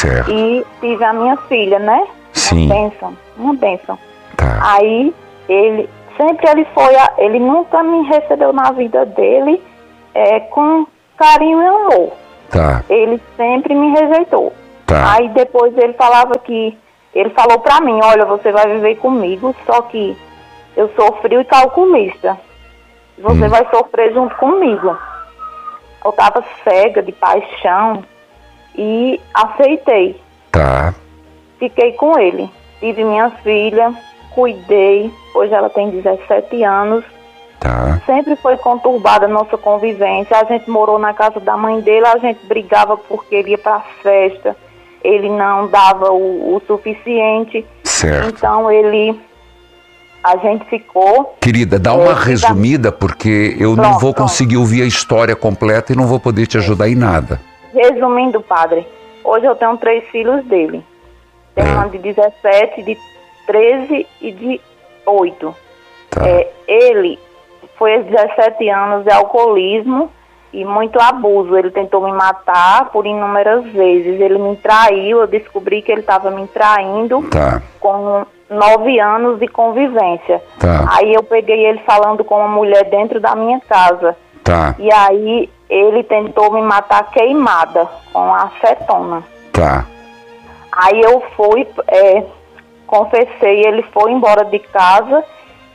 Certo. 0.01 0.30
e 0.32 0.66
tive 0.80 1.04
a 1.04 1.13
minha 1.13 1.36
filha, 1.48 1.80
né? 1.80 2.08
Sim. 2.34 2.66
Uma 2.66 2.75
bênção, 2.75 3.18
uma 3.38 3.54
bênção. 3.56 4.00
Tá. 4.36 4.60
Aí 4.75 5.13
ele 5.50 5.89
sempre 6.16 6.50
ele 6.50 6.66
foi, 6.74 6.96
a- 6.96 7.13
ele 7.18 7.39
nunca 7.39 7.82
me 7.84 8.04
recebeu 8.08 8.54
na 8.54 8.72
vida 8.72 9.06
dele 9.06 9.62
é, 10.13 10.39
com 10.42 10.86
carinho 11.18 11.62
e 11.62 11.66
amor. 11.68 12.12
Tá. 12.50 12.84
Ele 12.89 13.20
sempre 13.36 13.74
me 13.75 13.89
rejeitou. 14.00 14.54
Tá. 14.86 15.13
Aí 15.13 15.30
depois 15.30 15.75
ele 15.77 15.94
falava 15.94 16.34
que 16.39 16.77
ele 17.13 17.30
falou 17.32 17.60
pra 17.60 17.82
mim, 17.82 18.00
olha, 18.04 18.25
você 18.25 18.51
vai 18.51 18.68
viver 18.68 18.96
comigo, 18.98 19.56
só 19.66 19.82
que 19.84 20.16
eu 20.75 20.89
sou 20.96 21.13
frio 21.22 21.42
e 21.42 21.46
calculista. 21.46 22.38
Você 23.18 23.46
Hum. 23.46 23.50
vai 23.50 23.66
sofrer 23.72 24.14
junto 24.14 24.36
comigo. 24.36 24.96
Eu 26.05 26.12
tava 26.12 26.44
cega 26.64 27.01
de 27.01 27.12
paixão 27.12 28.03
e 28.77 29.20
aceitei. 29.33 30.20
Tá. 30.51 30.94
Fiquei 31.59 31.94
com 31.94 32.18
ele. 32.20 32.50
Tive 32.79 33.03
minha 33.03 33.29
filha, 33.44 33.94
cuidei. 34.35 35.11
Hoje 35.33 35.53
ela 35.53 35.70
tem 35.70 35.90
17 35.90 36.63
anos. 36.63 37.03
Tá. 37.59 38.00
Sempre 38.05 38.35
foi 38.35 38.55
conturbada 38.57 39.25
a 39.25 39.29
nossa 39.29 39.57
convivência. 39.57 40.37
A 40.37 40.44
gente 40.44 40.70
morou 40.70 41.00
na 41.00 41.13
casa 41.13 41.40
da 41.40 41.57
mãe 41.57 41.81
dele, 41.81 42.05
a 42.05 42.18
gente 42.20 42.46
brigava 42.46 42.96
porque 42.98 43.35
ele 43.35 43.51
ia 43.51 43.57
pra 43.57 43.79
festa. 44.03 44.55
Ele 45.03 45.29
não 45.29 45.68
dava 45.68 46.11
o, 46.11 46.55
o 46.55 46.61
suficiente. 46.68 47.66
Certo. 47.83 48.29
Então 48.29 48.72
ele. 48.72 49.20
A 50.24 50.35
gente 50.37 50.66
ficou. 50.66 51.35
Querida, 51.40 51.79
dá 51.79 51.92
É, 51.92 51.94
uma 51.94 52.16
fica- 52.16 52.25
resumida, 52.29 52.92
porque 52.92 53.55
eu 53.59 53.75
não 53.75 53.83
Pronto, 53.83 54.00
vou 54.00 54.13
pronto. 54.13 54.27
conseguir 54.27 54.57
ouvir 54.57 54.81
a 54.81 54.85
história 54.85 55.35
completa 55.35 55.94
e 55.94 55.96
não 55.96 56.05
vou 56.05 56.20
poder 56.20 56.46
te 56.48 56.57
ajudar 56.57 56.90
em 56.90 56.96
nada. 56.96 57.40
Resumindo, 57.77 58.42
padre, 58.42 58.87
hoje 59.24 59.46
eu 59.46 59.55
tenho 59.55 59.77
três 59.77 60.03
filhos 60.05 60.44
dele. 60.46 60.83
Tem 61.53 61.63
uma 61.66 61.87
de 61.87 62.00
17, 62.00 62.81
de 62.81 62.98
13 63.46 64.07
e 64.20 64.31
de 64.31 64.61
8. 65.05 65.55
Tá. 66.09 66.27
É, 66.27 66.50
ele 66.68 67.20
foi 67.77 67.96
aos 67.98 68.05
17 68.05 68.68
anos 68.70 69.03
de 69.03 69.11
alcoolismo 69.11 70.11
e 70.51 70.66
muito 70.66 71.00
abuso. 71.00 71.55
Ele 71.55 71.70
tentou 71.70 72.01
me 72.01 72.11
matar 72.11 72.90
por 72.92 73.05
inúmeras 73.05 73.63
vezes. 73.66 74.20
Ele 74.20 74.40
me 74.40 74.55
traiu, 74.55 75.20
eu 75.20 75.27
descobri 75.27 75.83
que 75.83 75.92
ele 75.92 76.01
estava 76.01 76.31
me 76.31 76.48
traindo 76.48 77.24
Tá. 77.29 77.61
com 77.79 78.25
nove 78.50 79.00
anos 79.00 79.40
de 79.40 79.48
convivência. 79.48 80.42
Tá. 80.59 80.85
Aí 80.98 81.13
eu 81.13 81.22
peguei 81.22 81.66
ele 81.66 81.79
falando 81.85 82.24
com 82.24 82.37
uma 82.40 82.48
mulher 82.48 82.85
dentro 82.85 83.20
da 83.20 83.35
minha 83.35 83.59
casa. 83.61 84.16
Tá. 84.48 84.75
E 84.79 84.90
aí 84.92 85.50
ele 85.70 86.03
tentou 86.03 86.53
me 86.53 86.62
matar 86.62 87.12
queimada 87.12 87.86
com 88.14 88.33
acetona. 88.33 89.22
Tá. 89.51 89.86
Aí 90.72 91.01
eu 91.01 91.22
fui, 91.36 91.68
é, 91.90 92.24
confessei, 92.86 93.66
ele 93.66 93.81
foi 93.94 94.14
embora 94.14 94.46
de 94.46 94.60
casa 94.60 95.22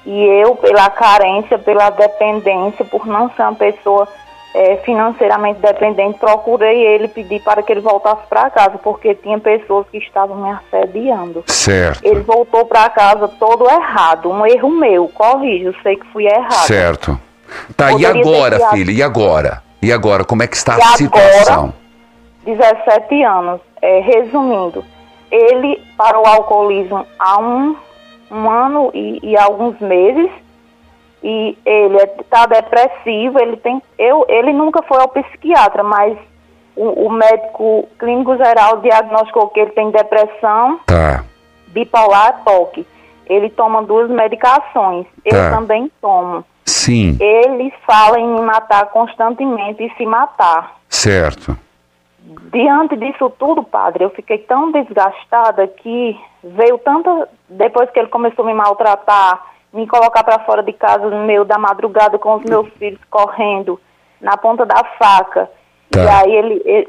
e 0.06 0.24
eu, 0.24 0.56
pela 0.56 0.88
carência, 0.88 1.58
pela 1.58 1.90
dependência, 1.90 2.82
por 2.86 3.06
não 3.06 3.30
ser 3.32 3.42
uma 3.42 3.54
pessoa 3.54 4.08
é, 4.54 4.76
financeiramente 4.78 5.60
dependente, 5.60 6.18
procurei 6.18 6.82
ele 6.86 7.08
pedir 7.08 7.42
para 7.42 7.62
que 7.62 7.72
ele 7.72 7.80
voltasse 7.80 8.22
para 8.26 8.48
casa, 8.48 8.78
porque 8.78 9.14
tinha 9.14 9.38
pessoas 9.38 9.86
que 9.90 9.98
estavam 9.98 10.36
me 10.36 10.50
assediando. 10.50 11.44
Certo. 11.46 12.00
Ele 12.04 12.20
voltou 12.20 12.64
para 12.64 12.88
casa 12.88 13.28
todo 13.28 13.68
errado, 13.68 14.30
um 14.30 14.46
erro 14.46 14.70
meu, 14.70 15.08
corrijo, 15.08 15.74
sei 15.82 15.96
que 15.96 16.06
fui 16.06 16.26
errado. 16.26 16.66
Certo. 16.66 17.20
Tá, 17.76 17.88
e 17.90 17.92
Poderia 17.92 18.12
ter 18.12 18.20
agora, 18.20 18.56
criado- 18.56 18.70
filha? 18.72 18.90
E 18.92 19.02
agora? 19.02 19.62
E 19.82 19.92
agora, 19.92 20.24
como 20.24 20.42
é 20.42 20.46
que 20.46 20.56
está 20.56 20.72
E 20.72 20.80
a 20.82 20.84
agora? 20.84 20.96
situação? 20.96 21.72
17 22.44 23.22
anos. 23.22 23.60
É, 23.80 23.98
resumindo, 24.00 24.84
ele 25.30 25.82
parou 25.96 26.24
o 26.24 26.28
alcoolismo 26.28 27.04
há 27.18 27.40
um, 27.40 27.76
um 28.30 28.48
ano 28.50 28.90
e, 28.94 29.18
e 29.22 29.36
alguns 29.36 29.78
meses. 29.80 30.30
E 31.24 31.56
ele 31.64 31.96
está 32.20 32.46
depressivo, 32.46 33.38
ele 33.40 33.56
tem. 33.56 33.80
Eu, 33.98 34.24
ele 34.28 34.52
nunca 34.52 34.82
foi 34.82 35.00
ao 35.00 35.08
psiquiatra, 35.08 35.82
mas 35.84 36.16
o, 36.76 37.06
o 37.06 37.10
médico 37.12 37.88
clínico 37.98 38.36
geral 38.36 38.78
diagnosticou 38.80 39.48
que 39.48 39.60
ele 39.60 39.70
tem 39.70 39.90
depressão, 39.90 40.80
Tá. 40.86 41.24
bipolar, 41.68 42.42
toque. 42.44 42.84
Ele 43.26 43.48
toma 43.50 43.82
duas 43.82 44.10
medicações. 44.10 45.06
Eu 45.24 45.32
Tá. 45.38 45.50
também 45.50 45.90
tomo. 46.00 46.44
Sim. 46.64 47.16
Ele 47.20 47.72
fala 47.86 48.18
em 48.18 48.26
me 48.26 48.40
matar 48.40 48.86
constantemente 48.86 49.82
e 49.84 49.94
se 49.96 50.06
matar. 50.06 50.76
Certo. 50.88 51.56
Diante 52.52 52.96
disso 52.96 53.30
tudo, 53.38 53.62
padre, 53.62 54.04
eu 54.04 54.10
fiquei 54.10 54.38
tão 54.38 54.70
desgastada 54.70 55.66
que 55.66 56.18
veio 56.42 56.78
tanta. 56.78 57.28
Depois 57.48 57.90
que 57.90 57.98
ele 57.98 58.08
começou 58.08 58.44
a 58.44 58.48
me 58.48 58.54
maltratar, 58.54 59.44
me 59.72 59.86
colocar 59.86 60.22
para 60.22 60.38
fora 60.40 60.62
de 60.62 60.72
casa 60.72 61.08
no 61.10 61.24
meio 61.26 61.44
da 61.44 61.58
madrugada 61.58 62.18
com 62.18 62.34
os 62.36 62.44
meus 62.44 62.68
filhos 62.74 63.00
correndo, 63.10 63.80
na 64.20 64.36
ponta 64.36 64.64
da 64.64 64.84
faca. 64.98 65.50
Tá. 65.90 66.00
E 66.04 66.08
aí 66.08 66.34
ele, 66.34 66.62
ele- 66.64 66.88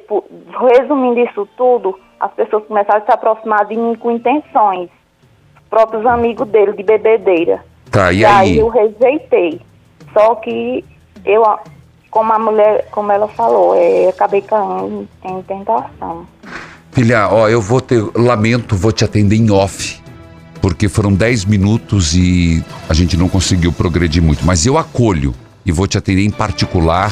resumindo 0.72 1.20
isso 1.20 1.48
tudo, 1.58 2.00
as 2.20 2.32
pessoas 2.34 2.64
começaram 2.66 3.02
a 3.02 3.06
se 3.06 3.12
aproximar 3.12 3.66
de 3.66 3.76
mim 3.76 3.96
com 3.96 4.12
intenções. 4.12 4.90
Os 5.56 5.68
próprios 5.70 6.06
amigos 6.06 6.48
dele 6.48 6.74
de 6.74 6.84
bebedeira. 6.84 7.66
Tá, 7.94 8.12
e 8.12 8.22
E 8.22 8.26
aí 8.26 8.50
aí? 8.50 8.58
eu 8.58 8.70
rejeitei. 8.70 9.62
Só 10.14 10.34
que 10.36 10.84
eu, 11.24 11.44
como 12.10 12.34
a 12.34 12.40
mulher, 12.40 12.88
como 12.90 13.12
ela 13.12 13.28
falou, 13.28 13.76
é, 13.76 14.06
eu 14.06 14.10
acabei 14.10 14.42
caindo 14.42 15.08
em 15.24 15.42
tentação. 15.44 16.26
Filha, 16.92 17.30
ó, 17.30 17.48
eu 17.48 17.62
vou 17.62 17.80
ter. 17.80 18.04
Lamento, 18.16 18.76
vou 18.76 18.92
te 18.92 19.06
atender 19.06 19.36
em 19.36 19.52
off. 19.52 20.02
Porque 20.60 20.90
foram 20.90 21.14
10 21.14 21.46
minutos 21.46 22.16
e 22.16 22.64
a 22.90 22.94
gente 22.96 23.16
não 23.16 23.30
conseguiu 23.30 23.72
progredir 23.72 24.24
muito. 24.24 24.44
Mas 24.44 24.66
eu 24.66 24.76
acolho 24.76 25.36
e 25.64 25.72
vou 25.72 25.86
te 25.86 25.96
atender 25.98 26.24
em 26.26 26.32
particular 26.32 27.12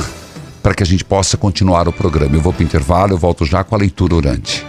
para 0.64 0.74
que 0.74 0.82
a 0.82 0.86
gente 0.86 1.06
possa 1.06 1.38
continuar 1.38 1.88
o 1.88 1.94
programa. 1.94 2.36
Eu 2.36 2.42
vou 2.42 2.54
para 2.54 2.62
o 2.62 2.66
intervalo, 2.66 3.14
eu 3.14 3.18
volto 3.20 3.46
já 3.46 3.64
com 3.64 3.76
a 3.76 3.78
leitura 3.78 4.16
orante. 4.16 4.66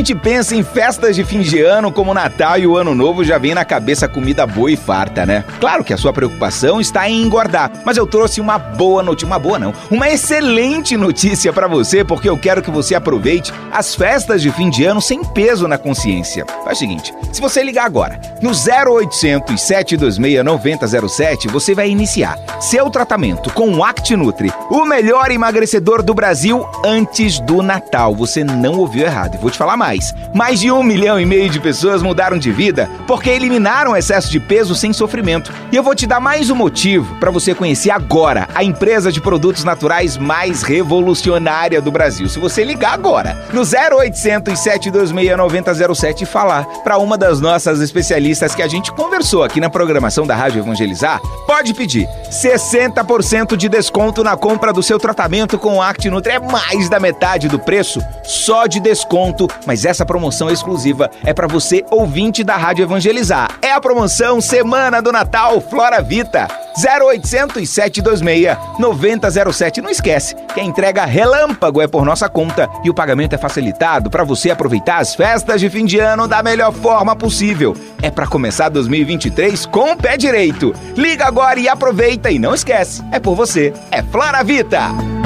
Gente 0.00 0.14
pensa 0.14 0.56
em 0.56 0.62
festas 0.62 1.14
de 1.14 1.22
fim 1.22 1.40
de 1.40 1.60
ano 1.60 1.92
como 1.92 2.14
Natal 2.14 2.58
e 2.58 2.66
o 2.66 2.74
Ano 2.74 2.94
Novo, 2.94 3.22
já 3.22 3.36
vem 3.36 3.54
na 3.54 3.66
cabeça 3.66 4.08
comida 4.08 4.46
boa 4.46 4.70
e 4.70 4.76
farta, 4.76 5.26
né? 5.26 5.44
Claro 5.60 5.84
que 5.84 5.92
a 5.92 5.96
sua 5.98 6.10
preocupação 6.10 6.80
está 6.80 7.06
em 7.06 7.22
engordar, 7.22 7.70
mas 7.84 7.98
eu 7.98 8.06
trouxe 8.06 8.40
uma 8.40 8.58
boa 8.58 9.02
notícia, 9.02 9.26
uma 9.26 9.38
boa 9.38 9.58
não, 9.58 9.74
uma 9.90 10.08
excelente 10.08 10.96
notícia 10.96 11.52
para 11.52 11.68
você, 11.68 12.02
porque 12.02 12.30
eu 12.30 12.38
quero 12.38 12.62
que 12.62 12.70
você 12.70 12.94
aproveite 12.94 13.52
as 13.70 13.94
festas 13.94 14.40
de 14.40 14.50
fim 14.50 14.70
de 14.70 14.86
ano 14.86 15.02
sem 15.02 15.22
peso 15.22 15.68
na 15.68 15.76
consciência. 15.76 16.46
Faz 16.64 16.78
o 16.78 16.80
seguinte, 16.80 17.12
se 17.30 17.40
você 17.42 17.62
ligar 17.62 17.84
agora 17.84 18.18
no 18.40 18.52
0800 18.52 19.60
726 19.60 20.42
9007, 20.42 21.48
você 21.48 21.74
vai 21.74 21.90
iniciar 21.90 22.38
seu 22.58 22.88
tratamento 22.88 23.52
com 23.52 23.70
o 23.74 23.84
ActiNutri, 23.84 24.50
o 24.70 24.86
melhor 24.86 25.30
emagrecedor 25.30 26.02
do 26.02 26.14
Brasil 26.14 26.66
antes 26.82 27.38
do 27.40 27.62
Natal. 27.62 28.14
Você 28.14 28.42
não 28.42 28.78
ouviu 28.78 29.04
errado, 29.04 29.34
e 29.34 29.38
vou 29.38 29.50
te 29.50 29.58
falar 29.58 29.76
mais 29.76 29.89
mais. 29.90 30.14
Mais 30.32 30.60
de 30.60 30.70
um 30.70 30.82
milhão 30.82 31.18
e 31.18 31.26
meio 31.26 31.50
de 31.50 31.58
pessoas 31.58 32.02
mudaram 32.02 32.38
de 32.38 32.52
vida 32.52 32.88
porque 33.06 33.28
eliminaram 33.28 33.92
o 33.92 33.96
excesso 33.96 34.30
de 34.30 34.38
peso 34.38 34.74
sem 34.74 34.92
sofrimento. 34.92 35.52
E 35.72 35.76
eu 35.76 35.82
vou 35.82 35.94
te 35.94 36.06
dar 36.06 36.20
mais 36.20 36.48
um 36.50 36.54
motivo 36.54 37.16
para 37.16 37.30
você 37.30 37.54
conhecer 37.54 37.90
agora 37.90 38.48
a 38.54 38.62
empresa 38.62 39.10
de 39.10 39.20
produtos 39.20 39.64
naturais 39.64 40.16
mais 40.16 40.62
revolucionária 40.62 41.80
do 41.80 41.90
Brasil. 41.90 42.28
Se 42.28 42.38
você 42.38 42.62
ligar 42.62 42.94
agora 42.94 43.36
no 43.52 43.62
0800 43.62 44.58
726 44.58 45.36
9007 45.36 46.22
e 46.22 46.26
falar 46.26 46.64
para 46.84 46.98
uma 46.98 47.18
das 47.18 47.40
nossas 47.40 47.80
especialistas 47.80 48.54
que 48.54 48.62
a 48.62 48.68
gente 48.68 48.92
conversou 48.92 49.42
aqui 49.42 49.60
na 49.60 49.68
programação 49.68 50.26
da 50.26 50.36
Rádio 50.36 50.60
Evangelizar, 50.60 51.20
pode 51.46 51.74
pedir 51.74 52.08
60% 52.30 53.56
de 53.56 53.68
desconto 53.68 54.22
na 54.22 54.36
compra 54.36 54.72
do 54.72 54.82
seu 54.82 54.98
tratamento 54.98 55.58
com 55.58 55.82
ActiNutri. 55.82 56.34
É 56.34 56.38
mais 56.38 56.88
da 56.88 57.00
metade 57.00 57.48
do 57.48 57.58
preço 57.58 58.00
só 58.22 58.66
de 58.66 58.78
desconto, 58.78 59.48
mas 59.66 59.79
mas 59.80 59.86
essa 59.86 60.04
promoção 60.04 60.50
exclusiva 60.50 61.10
é 61.24 61.32
para 61.32 61.46
você 61.46 61.82
ouvinte 61.90 62.44
da 62.44 62.54
Rádio 62.54 62.82
Evangelizar. 62.82 63.58
É 63.62 63.72
a 63.72 63.80
promoção 63.80 64.38
Semana 64.38 65.00
do 65.00 65.10
Natal 65.10 65.58
Flora 65.58 66.02
Vita. 66.02 66.46
0800 66.76 67.66
726 67.66 68.78
9007. 68.78 69.80
Não 69.80 69.88
esquece 69.88 70.34
que 70.52 70.60
a 70.60 70.64
entrega 70.64 71.06
relâmpago 71.06 71.80
é 71.80 71.86
por 71.86 72.04
nossa 72.04 72.28
conta 72.28 72.68
e 72.84 72.90
o 72.90 72.94
pagamento 72.94 73.34
é 73.34 73.38
facilitado 73.38 74.10
para 74.10 74.22
você 74.22 74.50
aproveitar 74.50 74.98
as 74.98 75.14
festas 75.14 75.60
de 75.60 75.70
fim 75.70 75.86
de 75.86 75.98
ano 75.98 76.28
da 76.28 76.42
melhor 76.42 76.72
forma 76.72 77.16
possível. 77.16 77.74
É 78.02 78.10
para 78.10 78.26
começar 78.26 78.68
2023 78.68 79.64
com 79.66 79.92
o 79.92 79.96
pé 79.96 80.18
direito. 80.18 80.74
Liga 80.94 81.26
agora 81.26 81.58
e 81.58 81.68
aproveita 81.68 82.30
e 82.30 82.38
não 82.38 82.54
esquece, 82.54 83.02
é 83.12 83.18
por 83.18 83.34
você. 83.34 83.72
É 83.90 84.02
Flora 84.02 84.42
Vita. 84.44 85.19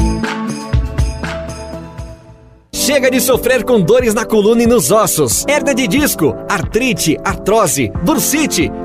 Chega 2.84 3.10
de 3.10 3.18
sofrer 3.18 3.64
com 3.64 3.80
dores 3.80 4.12
na 4.12 4.26
coluna 4.26 4.62
e 4.62 4.66
nos 4.66 4.90
ossos, 4.90 5.46
hernia 5.48 5.74
de 5.74 5.88
disco, 5.88 6.36
artrite, 6.50 7.16
artrose, 7.24 7.90
bursite 8.04 8.70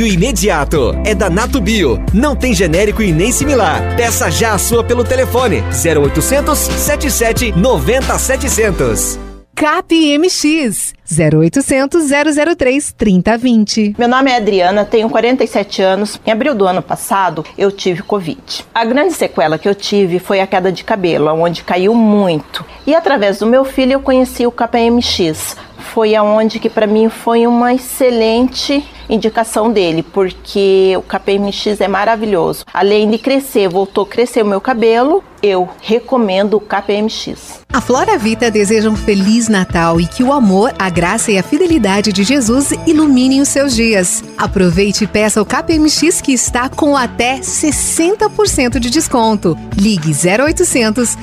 alívio 0.00 0.06
imediato. 0.06 0.96
É 1.04 1.14
da 1.14 1.28
Nato 1.28 1.60
Bio. 1.60 2.02
Não 2.12 2.34
tem 2.34 2.54
genérico 2.54 3.02
e 3.02 3.12
nem 3.12 3.30
similar. 3.30 3.96
Peça 3.96 4.30
já 4.30 4.54
a 4.54 4.58
sua 4.58 4.82
pelo 4.82 5.04
telefone 5.04 5.62
0800 5.84 6.58
77 6.58 7.52
90 7.52 8.18
700. 8.18 9.18
CapMX 9.54 10.94
0800 11.04 12.08
003 12.56 12.94
3020. 12.96 13.94
Meu 13.98 14.08
nome 14.08 14.30
é 14.30 14.36
Adriana, 14.36 14.86
tenho 14.86 15.10
47 15.10 15.82
anos. 15.82 16.18
Em 16.24 16.30
abril 16.30 16.54
do 16.54 16.66
ano 16.66 16.80
passado, 16.80 17.44
eu 17.58 17.70
tive 17.70 18.02
Covid. 18.02 18.64
A 18.74 18.86
grande 18.86 19.12
sequela 19.12 19.58
que 19.58 19.68
eu 19.68 19.74
tive 19.74 20.18
foi 20.18 20.40
a 20.40 20.46
queda 20.46 20.72
de 20.72 20.82
cabelo, 20.82 21.28
onde 21.34 21.62
caiu 21.62 21.94
muito. 21.94 22.64
E 22.86 22.94
através 22.94 23.40
do 23.40 23.46
meu 23.46 23.66
filho 23.66 23.92
eu 23.92 24.00
conheci 24.00 24.46
o 24.46 24.50
KPMX. 24.50 25.56
Foi 25.92 26.14
aonde 26.14 26.60
que 26.60 26.70
para 26.70 26.86
mim 26.86 27.08
foi 27.08 27.46
uma 27.46 27.74
excelente 27.74 28.84
indicação 29.08 29.72
dele, 29.72 30.04
porque 30.04 30.94
o 30.96 31.02
KPMX 31.02 31.80
é 31.80 31.88
maravilhoso. 31.88 32.64
Além 32.72 33.10
de 33.10 33.18
crescer, 33.18 33.68
voltou 33.68 34.04
a 34.04 34.06
crescer 34.06 34.42
o 34.42 34.46
meu 34.46 34.60
cabelo, 34.60 35.24
eu 35.42 35.68
recomendo 35.80 36.54
o 36.54 36.60
KPMX. 36.60 37.62
A 37.72 37.80
Flora 37.80 38.16
Vita 38.16 38.50
deseja 38.52 38.88
um 38.88 38.94
feliz 38.94 39.48
Natal 39.48 40.00
e 40.00 40.06
que 40.06 40.22
o 40.22 40.32
amor, 40.32 40.72
a 40.78 40.88
graça 40.88 41.32
e 41.32 41.38
a 41.38 41.42
fidelidade 41.42 42.12
de 42.12 42.22
Jesus 42.22 42.70
iluminem 42.86 43.40
os 43.40 43.48
seus 43.48 43.74
dias. 43.74 44.22
Aproveite 44.38 45.04
e 45.04 45.06
peça 45.08 45.42
o 45.42 45.46
KPMX 45.46 46.20
que 46.20 46.32
está 46.32 46.68
com 46.68 46.96
até 46.96 47.40
60% 47.40 48.78
de 48.78 48.90
desconto. 48.90 49.58
Ligue 49.76 50.12
0800 50.12 51.16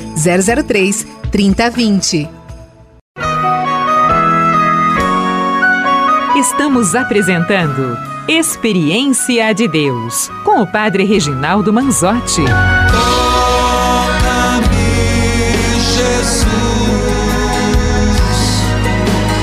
003 0.65 1.07
3020. 1.31 2.36
Estamos 6.49 6.95
apresentando 6.95 7.97
Experiência 8.25 9.53
de 9.53 9.67
Deus 9.67 10.29
com 10.45 10.61
o 10.61 10.65
Padre 10.65 11.03
Reginaldo 11.03 11.73
Manzotti. 11.73 12.41
Toca-me, 12.41 13.35
Jesus, 15.93 16.47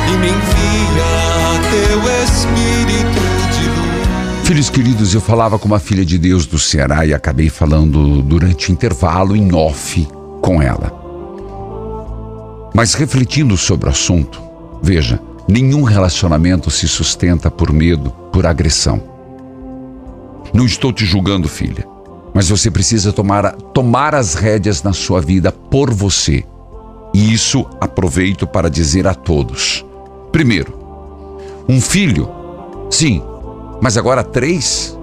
e 0.08 0.16
me 0.16 0.28
envia 0.28 1.60
teu 1.70 2.00
Espírito 2.24 3.20
de 3.52 3.68
luz. 3.68 4.48
Filhos 4.48 4.70
queridos, 4.70 5.14
eu 5.14 5.20
falava 5.20 5.58
com 5.58 5.66
uma 5.66 5.78
filha 5.78 6.06
de 6.06 6.16
Deus 6.16 6.46
do 6.46 6.58
Ceará 6.58 7.04
e 7.04 7.12
acabei 7.12 7.50
falando 7.50 8.22
durante 8.22 8.70
o 8.70 8.72
intervalo 8.72 9.36
em 9.36 9.54
off 9.54 10.08
com 10.40 10.62
ela. 10.62 10.90
Mas 12.74 12.94
refletindo 12.94 13.58
sobre 13.58 13.88
o 13.88 13.92
assunto, 13.92 14.40
veja, 14.82 15.20
Nenhum 15.46 15.82
relacionamento 15.82 16.70
se 16.70 16.88
sustenta 16.88 17.50
por 17.50 17.70
medo, 17.72 18.10
por 18.32 18.46
agressão. 18.46 19.02
Não 20.52 20.64
estou 20.64 20.92
te 20.92 21.04
julgando, 21.04 21.48
filha, 21.48 21.86
mas 22.32 22.48
você 22.48 22.70
precisa 22.70 23.12
tomar, 23.12 23.52
tomar 23.52 24.14
as 24.14 24.34
rédeas 24.34 24.82
na 24.82 24.92
sua 24.92 25.20
vida 25.20 25.52
por 25.52 25.92
você. 25.92 26.44
E 27.12 27.32
isso 27.32 27.66
aproveito 27.80 28.46
para 28.46 28.70
dizer 28.70 29.06
a 29.06 29.14
todos. 29.14 29.84
Primeiro, 30.32 30.72
um 31.68 31.80
filho, 31.80 32.28
sim, 32.90 33.22
mas 33.80 33.96
agora 33.96 34.24
três? 34.24 34.96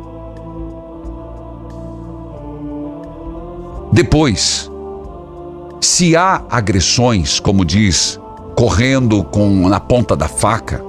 Depois, 3.94 4.72
se 5.80 6.16
há 6.16 6.44
agressões, 6.50 7.40
como 7.40 7.66
diz 7.66 8.21
correndo 8.62 9.24
com 9.24 9.68
na 9.68 9.80
ponta 9.80 10.16
da 10.16 10.28
faca, 10.28 10.86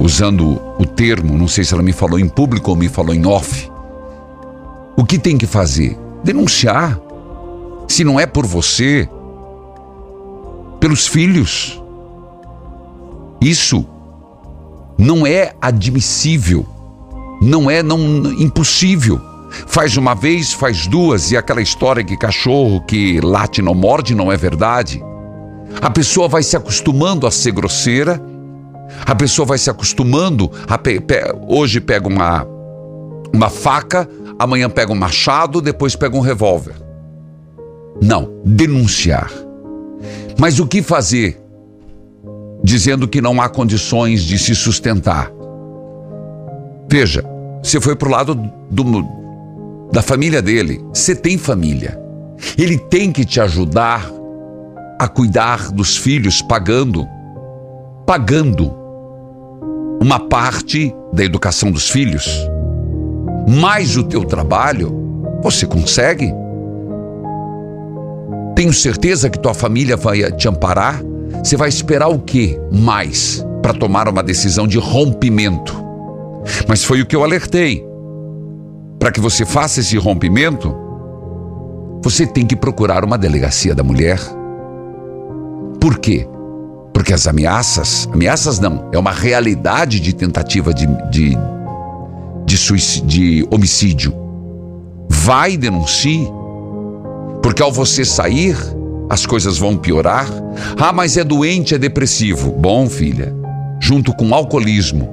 usando 0.00 0.60
o 0.80 0.84
termo, 0.84 1.38
não 1.38 1.46
sei 1.46 1.62
se 1.62 1.72
ela 1.72 1.80
me 1.80 1.92
falou 1.92 2.18
em 2.18 2.28
público 2.28 2.72
ou 2.72 2.76
me 2.76 2.88
falou 2.88 3.14
em 3.14 3.24
off. 3.24 3.70
O 4.96 5.04
que 5.04 5.16
tem 5.16 5.38
que 5.38 5.46
fazer? 5.46 5.96
Denunciar. 6.24 6.98
Se 7.86 8.02
não 8.02 8.18
é 8.18 8.26
por 8.26 8.44
você, 8.44 9.08
pelos 10.80 11.06
filhos. 11.06 11.80
Isso 13.40 13.86
não 14.98 15.24
é 15.24 15.54
admissível, 15.62 16.66
não 17.40 17.70
é 17.70 17.80
não 17.80 18.00
impossível. 18.40 19.20
Faz 19.68 19.96
uma 19.96 20.16
vez, 20.16 20.52
faz 20.52 20.88
duas 20.88 21.30
e 21.30 21.36
aquela 21.36 21.62
história 21.62 22.02
que 22.02 22.16
cachorro 22.16 22.80
que 22.80 23.20
late 23.20 23.62
não 23.62 23.72
morde 23.72 24.16
não 24.16 24.32
é 24.32 24.36
verdade. 24.36 25.00
A 25.80 25.90
pessoa 25.90 26.28
vai 26.28 26.42
se 26.42 26.56
acostumando 26.56 27.26
a 27.26 27.30
ser 27.30 27.52
grosseira, 27.52 28.20
a 29.04 29.14
pessoa 29.14 29.46
vai 29.46 29.58
se 29.58 29.70
acostumando 29.70 30.50
a 30.68 30.78
pe 30.78 31.00
pe 31.00 31.20
hoje 31.46 31.80
pega 31.80 32.08
uma 32.08 32.46
uma 33.34 33.50
faca, 33.50 34.08
amanhã 34.38 34.70
pega 34.70 34.92
um 34.92 34.96
machado, 34.96 35.60
depois 35.60 35.94
pega 35.94 36.16
um 36.16 36.20
revólver. 36.20 36.74
Não, 38.02 38.40
denunciar. 38.44 39.30
Mas 40.38 40.58
o 40.58 40.66
que 40.66 40.82
fazer 40.82 41.40
dizendo 42.62 43.06
que 43.06 43.20
não 43.20 43.40
há 43.40 43.48
condições 43.48 44.22
de 44.22 44.38
se 44.38 44.54
sustentar. 44.54 45.30
Veja, 46.90 47.24
você 47.62 47.80
foi 47.80 47.94
para 47.94 48.08
o 48.08 48.10
lado 48.10 48.34
do, 48.70 49.06
da 49.92 50.02
família 50.02 50.42
dele. 50.42 50.84
Você 50.92 51.14
tem 51.14 51.38
família. 51.38 51.96
Ele 52.58 52.76
tem 52.76 53.12
que 53.12 53.24
te 53.24 53.40
ajudar 53.40 54.10
a 54.98 55.08
cuidar 55.08 55.70
dos 55.70 55.96
filhos, 55.96 56.40
pagando, 56.42 57.06
pagando 58.06 58.72
uma 60.00 60.18
parte 60.18 60.94
da 61.12 61.24
educação 61.24 61.70
dos 61.70 61.90
filhos. 61.90 62.28
Mais 63.48 63.96
o 63.96 64.02
teu 64.02 64.24
trabalho, 64.24 64.94
você 65.42 65.66
consegue. 65.66 66.32
Tenho 68.54 68.72
certeza 68.72 69.28
que 69.28 69.38
tua 69.38 69.54
família 69.54 69.96
vai 69.96 70.30
te 70.32 70.48
amparar. 70.48 71.02
Você 71.42 71.56
vai 71.56 71.68
esperar 71.68 72.08
o 72.08 72.18
que 72.18 72.58
mais 72.72 73.44
para 73.62 73.74
tomar 73.74 74.08
uma 74.08 74.22
decisão 74.22 74.66
de 74.66 74.78
rompimento? 74.78 75.84
Mas 76.68 76.84
foi 76.84 77.02
o 77.02 77.06
que 77.06 77.14
eu 77.14 77.22
alertei. 77.22 77.84
Para 78.98 79.12
que 79.12 79.20
você 79.20 79.44
faça 79.44 79.80
esse 79.80 79.96
rompimento, 79.98 80.74
você 82.02 82.26
tem 82.26 82.46
que 82.46 82.56
procurar 82.56 83.04
uma 83.04 83.18
delegacia 83.18 83.74
da 83.74 83.82
mulher. 83.82 84.18
Por 85.80 85.98
quê? 85.98 86.26
Porque 86.92 87.12
as 87.12 87.26
ameaças, 87.26 88.08
ameaças 88.12 88.58
não, 88.58 88.88
é 88.92 88.98
uma 88.98 89.12
realidade 89.12 90.00
de 90.00 90.12
tentativa 90.12 90.72
de, 90.72 90.86
de, 91.10 91.36
de, 92.44 92.56
suicídio, 92.56 93.06
de 93.06 93.48
homicídio. 93.50 94.14
Vai 95.08 95.56
denuncie. 95.56 96.26
Porque 97.42 97.62
ao 97.62 97.70
você 97.70 98.04
sair, 98.04 98.56
as 99.08 99.24
coisas 99.24 99.58
vão 99.58 99.76
piorar. 99.76 100.26
Ah, 100.78 100.92
mas 100.92 101.16
é 101.16 101.24
doente, 101.24 101.74
é 101.74 101.78
depressivo. 101.78 102.50
Bom, 102.52 102.88
filha, 102.88 103.34
junto 103.80 104.12
com 104.14 104.30
o 104.30 104.34
alcoolismo 104.34 105.08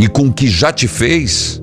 e 0.00 0.08
com 0.08 0.22
o 0.22 0.32
que 0.32 0.48
já 0.48 0.72
te 0.72 0.88
fez, 0.88 1.62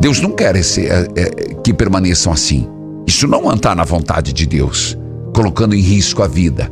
Deus 0.00 0.20
não 0.20 0.32
quer 0.32 0.56
esse, 0.56 0.86
é, 0.86 1.06
é, 1.14 1.24
que 1.62 1.72
permaneçam 1.72 2.32
assim. 2.32 2.68
Isso 3.06 3.28
não 3.28 3.52
está 3.52 3.74
na 3.74 3.84
vontade 3.84 4.32
de 4.32 4.46
Deus, 4.46 4.98
colocando 5.34 5.74
em 5.74 5.80
risco 5.80 6.22
a 6.22 6.26
vida. 6.26 6.70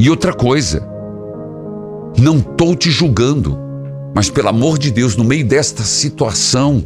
E 0.00 0.08
outra 0.08 0.32
coisa, 0.32 0.82
não 2.18 2.38
estou 2.38 2.74
te 2.74 2.90
julgando, 2.90 3.58
mas 4.14 4.30
pelo 4.30 4.48
amor 4.48 4.78
de 4.78 4.90
Deus, 4.90 5.14
no 5.14 5.22
meio 5.22 5.44
desta 5.44 5.82
situação, 5.82 6.82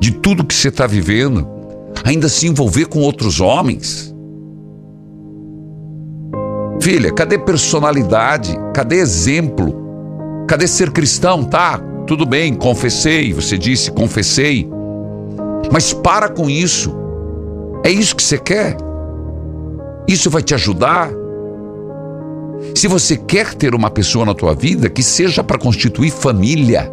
de 0.00 0.10
tudo 0.10 0.44
que 0.44 0.52
você 0.52 0.66
está 0.66 0.84
vivendo, 0.84 1.46
ainda 2.02 2.28
se 2.28 2.48
envolver 2.48 2.86
com 2.86 2.98
outros 2.98 3.40
homens. 3.40 4.12
Filha, 6.80 7.12
cadê 7.12 7.38
personalidade? 7.38 8.58
Cadê 8.74 8.96
exemplo? 8.96 10.44
Cadê 10.48 10.66
ser 10.66 10.90
cristão? 10.90 11.44
Tá, 11.44 11.78
tudo 12.08 12.26
bem, 12.26 12.54
confessei, 12.54 13.32
você 13.32 13.56
disse, 13.56 13.92
confessei. 13.92 14.68
Mas 15.70 15.92
para 15.92 16.28
com 16.28 16.50
isso. 16.50 16.92
É 17.84 17.90
isso 17.90 18.16
que 18.16 18.22
você 18.22 18.36
quer? 18.36 18.76
Isso 20.08 20.28
vai 20.28 20.42
te 20.42 20.54
ajudar? 20.54 21.21
Se 22.74 22.88
você 22.88 23.16
quer 23.16 23.54
ter 23.54 23.74
uma 23.74 23.90
pessoa 23.90 24.24
na 24.24 24.34
tua 24.34 24.54
vida 24.54 24.88
que 24.88 25.02
seja 25.02 25.42
para 25.42 25.58
constituir 25.58 26.10
família, 26.10 26.90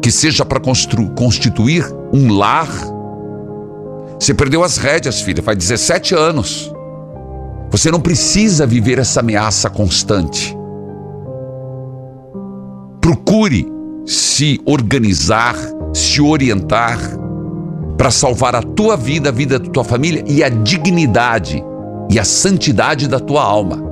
que 0.00 0.10
seja 0.10 0.44
para 0.44 0.60
constituir 0.60 1.84
um 2.12 2.32
lar. 2.32 2.68
Você 4.18 4.34
perdeu 4.34 4.64
as 4.64 4.76
rédeas, 4.76 5.20
filha, 5.20 5.42
faz 5.42 5.58
17 5.58 6.14
anos. 6.14 6.72
Você 7.70 7.90
não 7.90 8.00
precisa 8.00 8.66
viver 8.66 8.98
essa 8.98 9.20
ameaça 9.20 9.70
constante. 9.70 10.56
Procure 13.00 13.66
se 14.06 14.60
organizar, 14.66 15.54
se 15.92 16.20
orientar 16.20 16.98
para 17.96 18.10
salvar 18.10 18.56
a 18.56 18.62
tua 18.62 18.96
vida, 18.96 19.28
a 19.28 19.32
vida 19.32 19.58
da 19.58 19.70
tua 19.70 19.84
família 19.84 20.24
e 20.26 20.42
a 20.42 20.48
dignidade 20.48 21.62
e 22.10 22.18
a 22.18 22.24
santidade 22.24 23.06
da 23.06 23.20
tua 23.20 23.42
alma. 23.42 23.89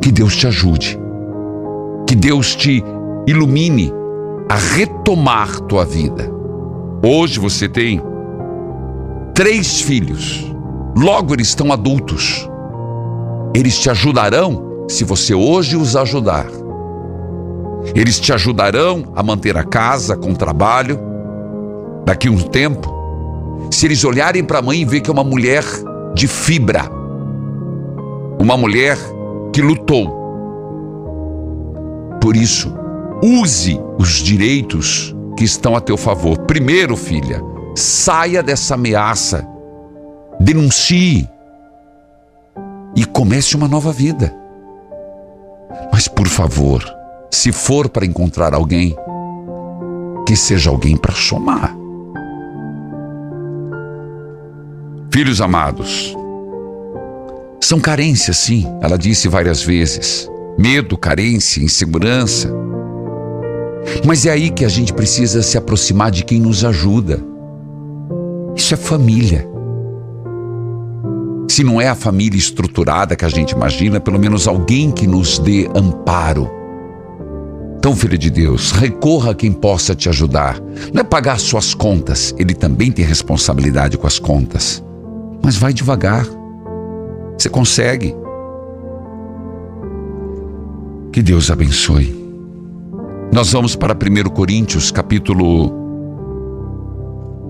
Que 0.00 0.10
Deus 0.10 0.36
te 0.36 0.46
ajude. 0.46 0.98
Que 2.06 2.14
Deus 2.14 2.56
te 2.56 2.82
ilumine 3.26 3.92
a 4.48 4.56
retomar 4.56 5.60
tua 5.60 5.84
vida. 5.84 6.30
Hoje 7.04 7.38
você 7.38 7.68
tem 7.68 8.02
três 9.34 9.80
filhos. 9.80 10.50
Logo 10.96 11.34
eles 11.34 11.48
estão 11.48 11.72
adultos. 11.72 12.48
Eles 13.54 13.78
te 13.78 13.90
ajudarão 13.90 14.86
se 14.88 15.04
você 15.04 15.34
hoje 15.34 15.76
os 15.76 15.94
ajudar. 15.94 16.46
Eles 17.94 18.18
te 18.18 18.32
ajudarão 18.32 19.12
a 19.14 19.22
manter 19.22 19.56
a 19.56 19.64
casa 19.64 20.16
com 20.16 20.34
trabalho. 20.34 20.98
Daqui 22.04 22.28
um 22.28 22.38
tempo, 22.38 23.68
se 23.70 23.86
eles 23.86 24.04
olharem 24.04 24.42
para 24.42 24.58
a 24.58 24.62
mãe 24.62 24.80
e 24.80 24.84
ver 24.84 25.00
que 25.00 25.10
é 25.10 25.12
uma 25.12 25.24
mulher 25.24 25.64
de 26.14 26.26
fibra, 26.26 26.90
uma 28.38 28.56
mulher 28.56 28.98
que 29.52 29.60
lutou. 29.62 30.18
Por 32.20 32.36
isso, 32.36 32.74
use 33.22 33.80
os 33.98 34.14
direitos 34.22 35.14
que 35.36 35.44
estão 35.44 35.74
a 35.74 35.80
teu 35.80 35.96
favor. 35.96 36.38
Primeiro, 36.40 36.96
filha, 36.96 37.42
saia 37.74 38.42
dessa 38.42 38.74
ameaça, 38.74 39.46
denuncie 40.38 41.28
e 42.94 43.04
comece 43.04 43.56
uma 43.56 43.68
nova 43.68 43.92
vida. 43.92 44.34
Mas, 45.92 46.08
por 46.08 46.26
favor, 46.26 46.84
se 47.30 47.52
for 47.52 47.88
para 47.88 48.04
encontrar 48.04 48.54
alguém, 48.54 48.94
que 50.26 50.36
seja 50.36 50.70
alguém 50.70 50.96
para 50.96 51.14
somar. 51.14 51.76
Filhos 55.12 55.40
amados, 55.40 56.14
são 57.60 57.78
carências, 57.78 58.38
sim, 58.38 58.66
ela 58.80 58.96
disse 58.96 59.28
várias 59.28 59.62
vezes. 59.62 60.28
Medo, 60.58 60.96
carência, 60.96 61.62
insegurança. 61.62 62.50
Mas 64.04 64.26
é 64.26 64.30
aí 64.30 64.50
que 64.50 64.64
a 64.64 64.68
gente 64.68 64.92
precisa 64.92 65.42
se 65.42 65.58
aproximar 65.58 66.10
de 66.10 66.24
quem 66.24 66.40
nos 66.40 66.64
ajuda. 66.64 67.22
Isso 68.56 68.74
é 68.74 68.76
família. 68.76 69.48
Se 71.48 71.62
não 71.62 71.80
é 71.80 71.88
a 71.88 71.94
família 71.94 72.38
estruturada 72.38 73.14
que 73.14 73.24
a 73.24 73.28
gente 73.28 73.50
imagina, 73.50 74.00
pelo 74.00 74.18
menos 74.18 74.48
alguém 74.48 74.90
que 74.90 75.06
nos 75.06 75.38
dê 75.38 75.68
amparo. 75.74 76.50
Então, 77.78 77.96
filho 77.96 78.18
de 78.18 78.30
Deus, 78.30 78.72
recorra 78.72 79.32
a 79.32 79.34
quem 79.34 79.52
possa 79.52 79.94
te 79.94 80.08
ajudar. 80.08 80.60
Não 80.92 81.00
é 81.00 81.04
pagar 81.04 81.38
suas 81.38 81.74
contas, 81.74 82.34
ele 82.38 82.54
também 82.54 82.92
tem 82.92 83.04
responsabilidade 83.04 83.96
com 83.96 84.06
as 84.06 84.18
contas. 84.18 84.82
Mas 85.42 85.56
vai 85.56 85.72
devagar. 85.72 86.39
Você 87.40 87.48
consegue. 87.48 88.14
Que 91.10 91.22
Deus 91.22 91.50
abençoe. 91.50 92.14
Nós 93.32 93.50
vamos 93.52 93.74
para 93.74 93.94
1 93.94 94.28
Coríntios, 94.28 94.90
capítulo 94.90 95.72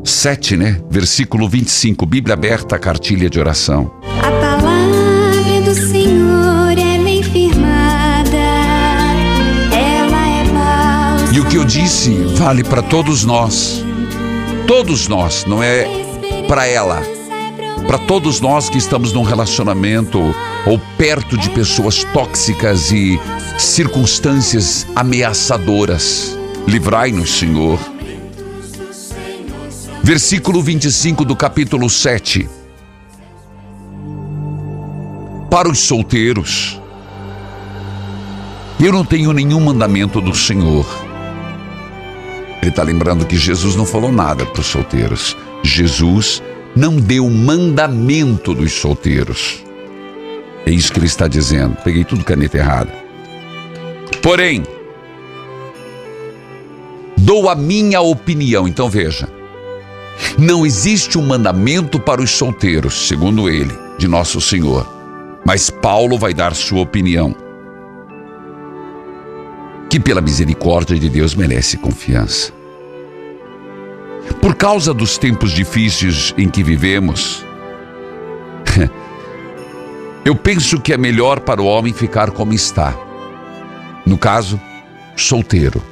7, 0.05 0.57
né? 0.57 0.81
Versículo 0.88 1.48
25. 1.48 2.07
Bíblia 2.07 2.35
aberta, 2.35 2.79
cartilha 2.79 3.29
de 3.29 3.40
oração. 3.40 3.90
A 4.22 4.31
palavra 4.31 5.61
do 5.64 5.74
Senhor 5.74 6.79
é 6.79 7.18
é 7.18 7.22
firmada. 7.24 8.37
Ela 9.72 11.33
é 11.33 11.35
E 11.35 11.40
o 11.40 11.48
que 11.48 11.57
eu 11.57 11.64
disse 11.64 12.14
vale 12.37 12.62
para 12.62 12.81
todos 12.81 13.24
nós. 13.24 13.85
Todos 14.68 15.09
nós, 15.09 15.44
não 15.46 15.61
é 15.61 15.85
para 16.46 16.64
ela 16.64 17.03
para 17.87 17.99
todos 17.99 18.40
nós 18.40 18.69
que 18.69 18.79
estamos 18.79 19.12
num 19.12 19.23
relacionamento 19.23 20.19
ou 20.66 20.79
perto 20.97 21.37
de 21.37 21.51
pessoas 21.51 22.05
tóxicas 22.05 22.90
e 22.93 23.21
circunstâncias 23.59 24.87
ameaçadoras. 24.95 26.38
Livrai-nos, 26.66 27.31
Senhor. 27.38 27.79
Versículo 30.03 30.62
25 30.62 31.25
do 31.25 31.37
capítulo 31.37 31.88
7. 31.90 32.49
Para 35.51 35.69
os 35.69 35.81
solteiros, 35.81 36.81
eu 38.79 38.93
não 38.93 39.05
tenho 39.05 39.33
nenhum 39.33 39.61
mandamento 39.61 40.21
do 40.21 40.35
Senhor. 40.35 40.87
Ele 42.62 42.71
está 42.71 42.83
lembrando 42.83 43.27
que 43.27 43.37
Jesus 43.37 43.75
não 43.75 43.85
falou 43.85 44.12
nada 44.12 44.47
para 44.47 44.61
os 44.61 44.66
solteiros. 44.66 45.37
Jesus 45.62 46.43
não 46.74 46.96
deu 46.96 47.28
mandamento 47.28 48.54
dos 48.54 48.72
solteiros. 48.72 49.64
É 50.64 50.70
isso 50.70 50.92
que 50.92 50.98
ele 50.98 51.06
está 51.06 51.26
dizendo. 51.26 51.76
Peguei 51.83 52.04
tudo 52.04 52.24
caneta 52.24 52.59
errada. 52.59 52.92
Porém, 54.22 54.62
dou 57.16 57.48
a 57.48 57.54
minha 57.54 58.00
opinião. 58.00 58.68
Então 58.68 58.88
veja. 58.88 59.28
Não 60.38 60.66
existe 60.66 61.18
um 61.18 61.22
mandamento 61.22 61.98
para 61.98 62.20
os 62.20 62.30
solteiros, 62.30 63.09
segundo 63.09 63.48
ele, 63.48 63.72
de 63.98 64.06
nosso 64.06 64.40
Senhor. 64.40 64.87
Mas 65.46 65.70
Paulo 65.70 66.18
vai 66.18 66.35
dar 66.35 66.54
sua 66.54 66.83
opinião. 66.83 67.35
Que 69.88 69.98
pela 69.98 70.20
misericórdia 70.20 70.98
de 70.98 71.09
Deus 71.09 71.35
merece 71.35 71.78
confiança. 71.78 72.60
Por 74.40 74.55
causa 74.55 74.94
dos 74.94 75.18
tempos 75.18 75.53
difíceis 75.53 76.35
em 76.37 76.48
que 76.48 76.62
vivemos, 76.62 77.44
eu 80.24 80.35
penso 80.35 80.81
que 80.81 80.92
é 80.92 80.96
melhor 80.96 81.40
para 81.40 81.61
o 81.61 81.66
homem 81.66 81.92
ficar 81.92 82.31
como 82.31 82.53
está. 82.53 82.94
No 84.07 84.16
caso, 84.16 84.61
solteiro. 85.14 85.83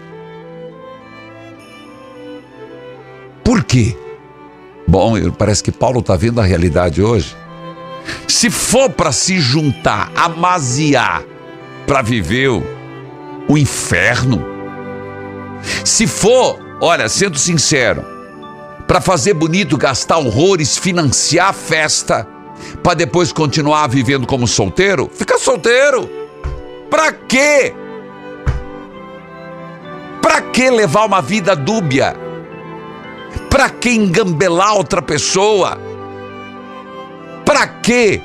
Por 3.45 3.65
quê? 3.65 3.97
Bom, 4.87 5.15
parece 5.33 5.63
que 5.63 5.71
Paulo 5.71 6.01
está 6.01 6.17
vendo 6.17 6.41
a 6.41 6.45
realidade 6.45 7.03
hoje. 7.03 7.37
Se 8.27 8.51
for 8.51 8.91
para 8.91 9.13
se 9.13 9.39
juntar, 9.39 10.11
amaziar, 10.17 11.23
para 11.87 12.01
viver 12.01 12.49
o, 12.49 13.59
inferno, 13.59 14.45
se 15.85 16.07
for, 16.07 16.59
olha, 16.81 17.09
sendo 17.09 17.39
sincero, 17.39 18.18
para 18.89 19.03
fazer 19.03 19.35
bonito, 19.35 19.77
gastar 19.77 20.17
horrores, 20.17 20.79
financiar 20.79 21.51
a 21.51 21.53
festa, 21.53 22.27
para 22.83 22.95
depois 22.95 23.31
continuar 23.31 23.87
vivendo 23.87 24.27
como 24.27 24.49
solteiro, 24.49 25.11
fica 25.13 25.39
solteiro. 25.39 26.09
Para 26.89 27.13
quê? 27.13 27.75
Para 30.23 30.41
que 30.41 30.71
levar 30.71 31.05
uma 31.05 31.21
vida 31.21 31.55
dúbia? 31.55 32.17
Para 33.51 33.69
que 33.69 33.91
engambelar 33.91 34.75
outra 34.75 35.03
pessoa? 35.03 35.79
Para 37.45 37.67
que 37.67 38.23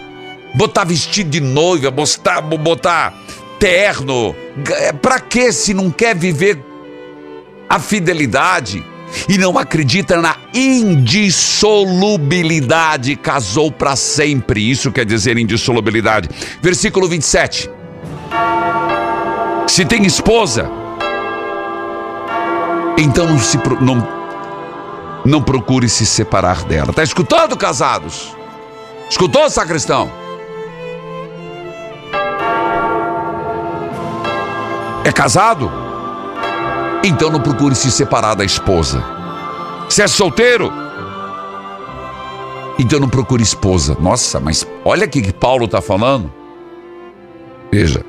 botar 0.56 0.86
vestido 0.86 1.30
de 1.30 1.42
noiva, 1.42 1.92
botar, 1.92 2.40
botar 2.40 3.14
terno? 3.60 4.34
Para 5.02 5.20
que 5.20 5.52
se 5.52 5.74
não 5.74 5.92
quer 5.92 6.16
viver 6.16 6.58
a 7.70 7.80
fidelidade 7.80 8.93
e 9.28 9.38
não 9.38 9.58
acredita 9.58 10.22
na 10.22 10.38
indissolubilidade? 10.54 13.16
Casou 13.16 13.72
para 13.72 13.96
sempre. 13.96 14.70
Isso 14.70 14.92
quer 14.92 15.06
dizer 15.06 15.38
indissolubilidade. 15.38 16.30
Versículo 16.62 17.08
27. 17.08 17.70
Se 19.68 19.86
tem 19.86 20.06
esposa, 20.06 20.70
então 22.98 23.28
não 23.28 23.40
se 23.40 23.58
não, 23.82 24.08
não 25.26 25.42
procure 25.42 25.90
se 25.90 26.06
separar 26.06 26.64
dela. 26.64 26.94
Tá 26.94 27.04
escutando, 27.04 27.58
casados? 27.58 28.36
Escutou, 29.10 29.50
sacristão? 29.50 30.10
É 35.04 35.12
casado? 35.12 35.83
Então 37.04 37.30
não 37.30 37.42
procure 37.42 37.76
se 37.76 37.92
separar 37.92 38.34
da 38.34 38.46
esposa. 38.46 39.04
Se 39.90 40.02
é 40.02 40.08
solteiro? 40.08 40.72
Então 42.80 43.00
não 43.00 43.10
procure 43.10 43.44
esposa. 43.44 43.98
Nossa, 44.00 44.40
mas 44.40 44.66
olha 44.86 45.06
o 45.06 45.10
que 45.10 45.34
Paulo 45.34 45.66
está 45.66 45.82
falando. 45.82 46.32
Veja, 47.72 48.06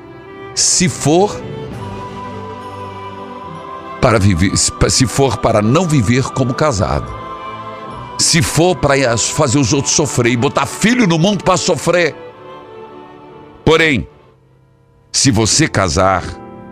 se 0.53 0.87
for 0.87 1.35
para 3.99 4.17
viver, 4.19 4.55
se 4.55 5.05
for 5.05 5.37
para 5.37 5.61
não 5.61 5.85
viver 5.87 6.23
como 6.31 6.53
casado, 6.53 7.11
se 8.17 8.41
for 8.41 8.75
para 8.75 9.17
fazer 9.17 9.57
os 9.57 9.73
outros 9.73 9.93
sofrer 9.93 10.31
e 10.31 10.37
botar 10.37 10.65
filho 10.65 11.05
no 11.05 11.19
mundo 11.19 11.43
para 11.43 11.57
sofrer. 11.57 12.15
Porém, 13.65 14.07
se 15.11 15.31
você 15.31 15.67
casar, 15.67 16.23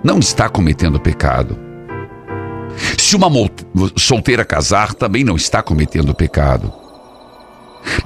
não 0.04 0.20
está 0.20 0.48
cometendo 0.48 1.00
pecado. 1.00 1.63
Se 2.98 3.16
uma 3.16 3.30
solteira 3.96 4.46
casar, 4.46 4.94
também 4.94 5.24
não 5.24 5.36
está 5.36 5.62
cometendo 5.62 6.14
pecado. 6.14 6.74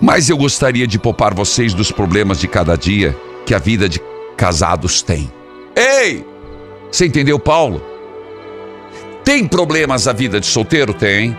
Mas 0.01 0.29
eu 0.29 0.37
gostaria 0.37 0.87
de 0.87 0.97
poupar 0.99 1.33
vocês 1.33 1.73
dos 1.73 1.91
problemas 1.91 2.39
de 2.39 2.47
cada 2.47 2.75
dia 2.75 3.15
que 3.45 3.53
a 3.53 3.59
vida 3.59 3.87
de 3.87 4.01
casados 4.35 5.01
tem. 5.01 5.31
Ei! 5.75 6.25
Você 6.91 7.05
entendeu, 7.05 7.39
Paulo? 7.39 7.81
Tem 9.23 9.47
problemas 9.47 10.07
a 10.07 10.13
vida 10.13 10.39
de 10.39 10.45
solteiro? 10.45 10.93
Tem. 10.93 11.37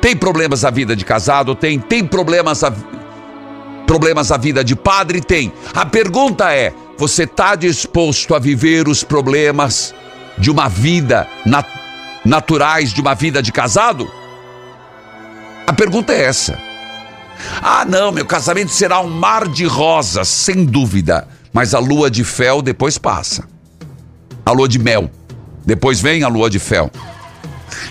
Tem 0.00 0.14
problemas 0.14 0.64
a 0.64 0.70
vida 0.70 0.94
de 0.94 1.04
casado? 1.04 1.54
Tem. 1.54 1.78
Tem 1.78 2.04
problemas 2.06 2.62
a, 2.62 2.72
problemas 3.86 4.30
a 4.30 4.36
vida 4.36 4.62
de 4.62 4.76
padre? 4.76 5.20
Tem. 5.20 5.52
A 5.74 5.86
pergunta 5.86 6.52
é: 6.52 6.72
você 6.98 7.24
está 7.24 7.54
disposto 7.54 8.34
a 8.34 8.38
viver 8.38 8.88
os 8.88 9.02
problemas 9.02 9.94
de 10.38 10.50
uma 10.50 10.68
vida 10.68 11.26
nat 11.46 11.83
naturais, 12.24 12.92
de 12.92 13.00
uma 13.00 13.14
vida 13.14 13.42
de 13.42 13.52
casado? 13.52 14.10
A 15.66 15.72
pergunta 15.72 16.12
é 16.12 16.24
essa. 16.24 16.58
Ah, 17.62 17.84
não, 17.84 18.12
meu 18.12 18.24
casamento 18.24 18.70
será 18.70 19.00
um 19.00 19.10
mar 19.10 19.48
de 19.48 19.64
rosas, 19.64 20.28
sem 20.28 20.64
dúvida. 20.64 21.26
Mas 21.52 21.74
a 21.74 21.78
lua 21.78 22.10
de 22.10 22.24
fel 22.24 22.62
depois 22.62 22.98
passa. 22.98 23.44
A 24.44 24.50
lua 24.50 24.68
de 24.68 24.78
mel. 24.78 25.10
Depois 25.64 26.00
vem 26.00 26.22
a 26.22 26.28
lua 26.28 26.50
de 26.50 26.58
fel. 26.58 26.90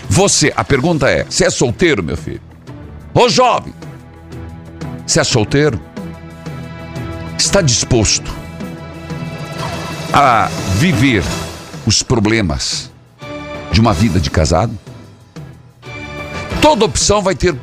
Você, 0.08 0.52
a 0.54 0.64
pergunta 0.64 1.08
é: 1.10 1.24
você 1.24 1.46
é 1.46 1.50
solteiro, 1.50 2.02
meu 2.02 2.16
filho? 2.16 2.40
Ô 3.12 3.28
jovem, 3.28 3.74
você 5.06 5.20
é 5.20 5.24
solteiro? 5.24 5.80
Está 7.38 7.60
disposto 7.60 8.30
a 10.12 10.48
viver 10.76 11.24
os 11.86 12.02
problemas 12.02 12.90
de 13.74 13.80
uma 13.80 13.92
vida 13.92 14.20
de 14.20 14.30
casado? 14.30 14.78
Toda 16.62 16.84
opção 16.84 17.20
vai 17.20 17.34
ter, 17.34 17.56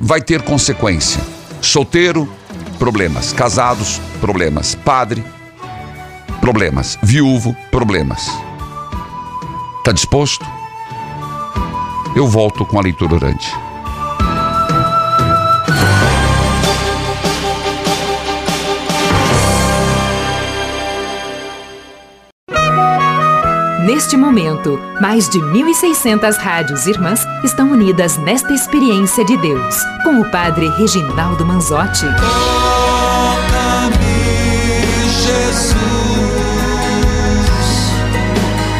vai 0.00 0.22
ter 0.22 0.40
consequência. 0.40 1.20
Solteiro, 1.60 2.26
problemas. 2.78 3.34
Casados, 3.34 4.00
problemas. 4.22 4.74
Padre, 4.74 5.22
problemas. 6.40 6.98
Viúvo, 7.02 7.54
problemas. 7.70 8.26
Está 9.80 9.92
disposto? 9.92 10.46
Eu 12.16 12.26
volto 12.26 12.64
com 12.64 12.78
a 12.78 12.82
leitura 12.82 13.16
orante. 13.16 13.54
Neste 23.84 24.14
momento, 24.14 24.78
mais 25.00 25.26
de 25.30 25.38
1.600 25.38 26.36
rádios 26.36 26.86
irmãs 26.86 27.24
estão 27.42 27.72
unidas 27.72 28.18
nesta 28.18 28.52
experiência 28.52 29.24
de 29.24 29.38
Deus, 29.38 29.74
com 30.04 30.20
o 30.20 30.30
Padre 30.30 30.68
Reginaldo 30.76 31.46
Manzotti. 31.46 32.02
Toca-me, 32.02 32.36
Jesus, 35.24 35.78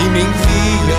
e 0.05 0.09
me 0.11 0.21
envia 0.21 0.99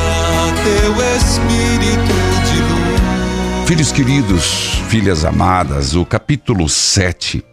teu 0.63 0.93
Espírito 1.17 2.15
de 2.49 2.57
luz. 2.63 3.67
Filhos 3.67 3.91
queridos, 3.91 4.81
filhas 4.89 5.25
amadas, 5.25 5.95
o 5.95 6.03
capítulo 6.03 6.67
7, 6.67 7.45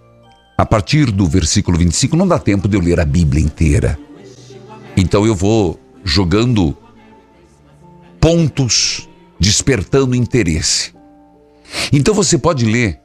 a 0.56 0.64
partir 0.64 1.10
do 1.10 1.26
versículo 1.26 1.76
25, 1.76 2.16
não 2.16 2.26
dá 2.26 2.38
tempo 2.38 2.66
de 2.66 2.74
eu 2.74 2.80
ler 2.80 2.98
a 3.00 3.04
Bíblia 3.04 3.44
inteira. 3.44 3.98
Então 4.96 5.26
eu 5.26 5.34
vou 5.34 5.78
jogando 6.04 6.76
pontos, 8.20 9.08
despertando 9.38 10.14
interesse. 10.14 10.92
Então 11.92 12.14
você 12.14 12.38
pode 12.38 12.64
ler 12.64 13.00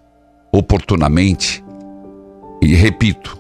oportunamente, 0.51 1.63
e 2.61 2.73
repito, 2.73 3.37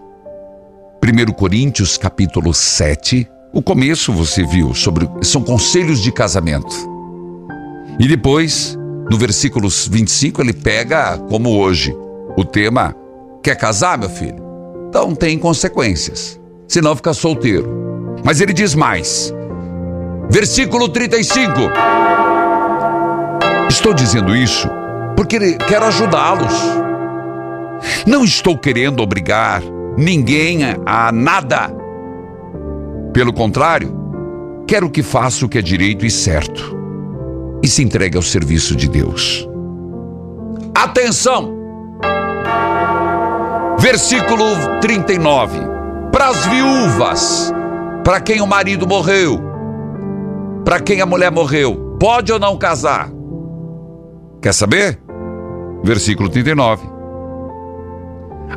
1 1.03 1.33
Coríntios 1.33 1.97
capítulo 1.97 2.53
7, 2.53 3.27
o 3.53 3.61
começo 3.61 4.11
você 4.11 4.43
viu, 4.43 4.73
sobre 4.73 5.07
são 5.21 5.43
conselhos 5.43 6.01
de 6.01 6.11
casamento. 6.11 6.73
E 7.99 8.07
depois, 8.07 8.77
no 9.09 9.17
versículo 9.17 9.69
25, 9.69 10.41
ele 10.41 10.53
pega, 10.53 11.17
como 11.29 11.51
hoje, 11.51 11.95
o 12.35 12.43
tema: 12.43 12.95
quer 13.43 13.55
casar, 13.55 13.97
meu 13.97 14.09
filho? 14.09 14.41
Então 14.89 15.13
tem 15.13 15.37
consequências, 15.37 16.39
senão 16.67 16.95
fica 16.95 17.13
solteiro. 17.13 17.67
Mas 18.23 18.41
ele 18.41 18.53
diz 18.53 18.73
mais: 18.73 19.33
Versículo 20.33 20.89
35. 20.89 21.51
Estou 23.69 23.93
dizendo 23.93 24.35
isso 24.35 24.67
porque 25.15 25.57
quero 25.67 25.85
ajudá-los. 25.85 26.51
Não 28.07 28.25
estou 28.25 28.57
querendo 28.57 29.03
obrigar 29.03 29.61
ninguém 29.95 30.61
a 30.87 31.11
nada. 31.11 31.69
Pelo 33.13 33.31
contrário, 33.31 33.95
quero 34.65 34.89
que 34.89 35.03
faça 35.03 35.45
o 35.45 35.49
que 35.49 35.59
é 35.59 35.61
direito 35.61 36.03
e 36.03 36.09
certo 36.09 36.75
e 37.61 37.67
se 37.67 37.83
entregue 37.83 38.17
ao 38.17 38.23
serviço 38.23 38.75
de 38.75 38.89
Deus. 38.89 39.47
Atenção! 40.73 41.53
Versículo 43.77 44.45
39. 44.81 45.59
Para 46.11 46.29
as 46.29 46.43
viúvas, 46.47 47.53
para 48.03 48.19
quem 48.19 48.41
o 48.41 48.47
marido 48.47 48.87
morreu, 48.87 49.52
para 50.65 50.79
quem 50.79 51.01
a 51.01 51.05
mulher 51.05 51.31
morreu, 51.31 51.97
pode 51.99 52.31
ou 52.31 52.39
não 52.39 52.57
casar? 52.57 53.09
Quer 54.41 54.53
saber? 54.53 54.99
Versículo 55.83 56.29
39. 56.29 56.87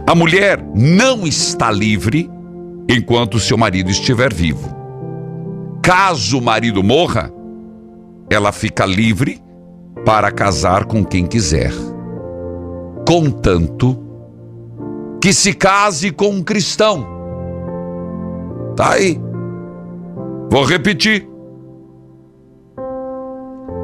A 0.06 0.14
mulher 0.14 0.64
não 0.74 1.26
está 1.26 1.70
livre 1.70 2.30
enquanto 2.88 3.40
seu 3.40 3.56
marido 3.56 3.90
estiver 3.90 4.32
vivo. 4.32 4.74
Caso 5.82 6.38
o 6.38 6.42
marido 6.42 6.82
morra, 6.82 7.32
ela 8.30 8.52
fica 8.52 8.84
livre 8.84 9.40
para 10.04 10.30
casar 10.30 10.84
com 10.84 11.04
quem 11.04 11.26
quiser. 11.26 11.72
Contanto 13.06 13.96
que 15.20 15.32
se 15.32 15.52
case 15.52 16.10
com 16.10 16.30
um 16.30 16.42
cristão. 16.42 17.06
Tá 18.76 18.92
aí. 18.92 19.20
Vou 20.50 20.64
repetir. 20.64 21.35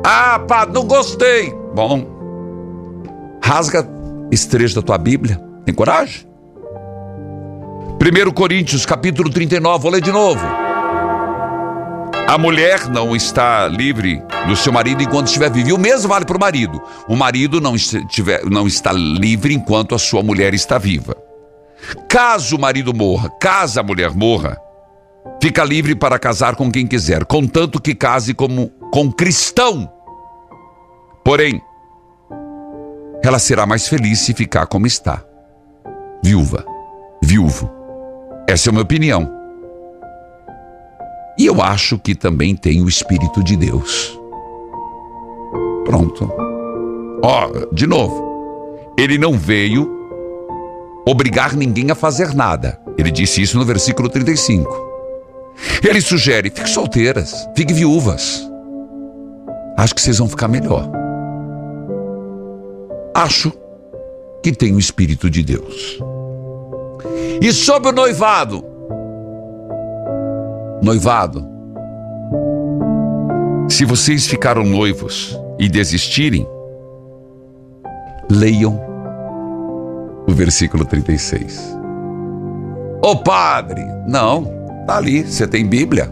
Ah, 0.05 0.39
pá, 0.41 0.67
não 0.67 0.85
gostei. 0.85 1.55
Bom, 1.75 2.07
rasga 3.43 3.89
esse 4.31 4.75
da 4.75 4.83
tua 4.83 4.99
Bíblia. 4.99 5.41
Tem 5.65 5.75
coragem? 5.75 6.27
1 8.01 8.33
Coríntios, 8.33 8.85
capítulo 8.85 9.31
39, 9.31 9.83
vou 9.83 9.93
ler 9.93 10.01
de 10.01 10.11
novo. 10.11 10.45
A 12.27 12.39
mulher 12.39 12.89
não 12.89 13.15
está 13.15 13.69
livre 13.69 14.23
do 14.49 14.57
seu 14.57 14.73
marido 14.73 15.03
enquanto 15.03 15.27
estiver 15.27 15.51
vivo. 15.51 15.69
E 15.69 15.73
o 15.73 15.79
mesmo 15.79 16.09
vale 16.09 16.25
para 16.25 16.37
o 16.37 16.41
marido. 16.41 16.83
O 17.07 17.15
marido 17.15 17.61
não, 17.61 17.77
estiver, 17.77 18.45
não 18.47 18.67
está 18.67 18.91
livre 18.91 19.55
enquanto 19.55 19.95
a 19.95 19.99
sua 19.99 20.23
mulher 20.23 20.55
está 20.55 20.79
viva. 20.79 21.15
Caso 22.09 22.57
o 22.57 22.61
marido 22.61 22.95
morra, 22.95 23.29
caso 23.41 23.79
a 23.79 23.83
mulher 23.83 24.11
morra, 24.15 24.57
fica 25.41 25.65
livre 25.65 25.95
para 25.95 26.19
casar 26.19 26.57
com 26.57 26.71
quem 26.71 26.87
quiser, 26.87 27.25
contanto 27.25 27.81
que 27.81 27.95
case 27.95 28.35
como 28.35 28.69
com 28.93 29.11
cristão. 29.11 29.91
Porém, 31.25 31.61
ela 33.23 33.39
será 33.39 33.67
mais 33.67 33.89
feliz 33.89 34.21
se 34.21 34.35
ficar 34.35 34.67
como 34.67 34.87
está. 34.87 35.25
Viúva, 36.25 36.65
viúvo. 37.23 37.71
Essa 38.49 38.69
é 38.69 38.71
a 38.71 38.73
minha 38.73 38.83
opinião. 38.83 39.31
E 41.39 41.47
eu 41.47 41.63
acho 41.63 41.99
que 41.99 42.15
também 42.15 42.55
tem 42.55 42.83
o 42.83 42.89
Espírito 42.89 43.43
de 43.43 43.57
Deus. 43.57 44.19
Pronto. 45.85 46.31
Ó, 47.23 47.49
oh, 47.49 47.75
de 47.75 47.87
novo. 47.87 48.93
Ele 48.99 49.17
não 49.17 49.39
veio 49.39 49.91
obrigar 51.07 51.55
ninguém 51.55 51.91
a 51.91 51.95
fazer 51.95 52.35
nada. 52.35 52.81
Ele 52.99 53.11
disse 53.11 53.41
isso 53.41 53.59
no 53.59 53.65
versículo 53.65 54.09
35. 54.09 54.92
Ele 55.87 56.01
sugere: 56.01 56.51
fique 56.51 56.69
solteiras, 56.69 57.49
fique 57.57 57.73
viúvas. 57.73 58.49
Acho 59.77 59.95
que 59.95 60.01
vocês 60.01 60.19
vão 60.19 60.29
ficar 60.29 60.49
melhor. 60.49 60.91
Acho 63.15 63.53
que 64.43 64.53
tem 64.53 64.75
o 64.75 64.79
Espírito 64.79 65.31
de 65.31 65.43
Deus. 65.43 65.99
E 67.41 67.53
sobre 67.53 67.89
o 67.89 67.93
noivado? 67.93 68.65
Noivado. 70.83 71.47
Se 73.69 73.85
vocês 73.85 74.27
ficaram 74.27 74.65
noivos 74.65 75.39
e 75.59 75.69
desistirem, 75.69 76.47
leiam 78.31 78.81
o 80.27 80.33
versículo 80.33 80.85
36. 80.85 81.77
Ô 83.05 83.11
oh, 83.11 83.17
padre, 83.17 83.85
não, 84.07 84.62
tá 84.87 84.97
ali, 84.97 85.23
você 85.23 85.47
tem 85.47 85.67
Bíblia. 85.67 86.11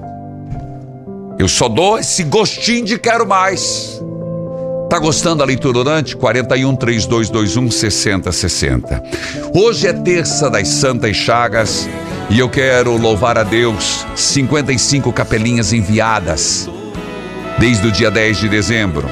Eu 1.38 1.48
só 1.48 1.68
dou 1.68 1.98
esse 1.98 2.22
gostinho 2.22 2.84
de 2.84 2.98
quero 2.98 3.26
mais. 3.26 4.00
Tá 4.90 4.98
gostando 4.98 5.36
da 5.36 5.44
leitura 5.44 5.78
orante? 5.78 6.16
41 6.16 6.76
3221 6.76 7.70
6060. 7.70 9.02
Hoje 9.54 9.86
é 9.86 9.92
terça 9.92 10.50
das 10.50 10.68
Santas 10.68 11.16
Chagas 11.16 11.88
e 12.28 12.38
eu 12.38 12.48
quero 12.48 12.96
louvar 12.96 13.38
a 13.38 13.42
Deus 13.42 14.04
55 14.16 15.12
capelinhas 15.12 15.72
enviadas 15.72 16.68
desde 17.58 17.86
o 17.86 17.92
dia 17.92 18.10
10 18.10 18.38
de 18.38 18.48
dezembro. 18.48 19.08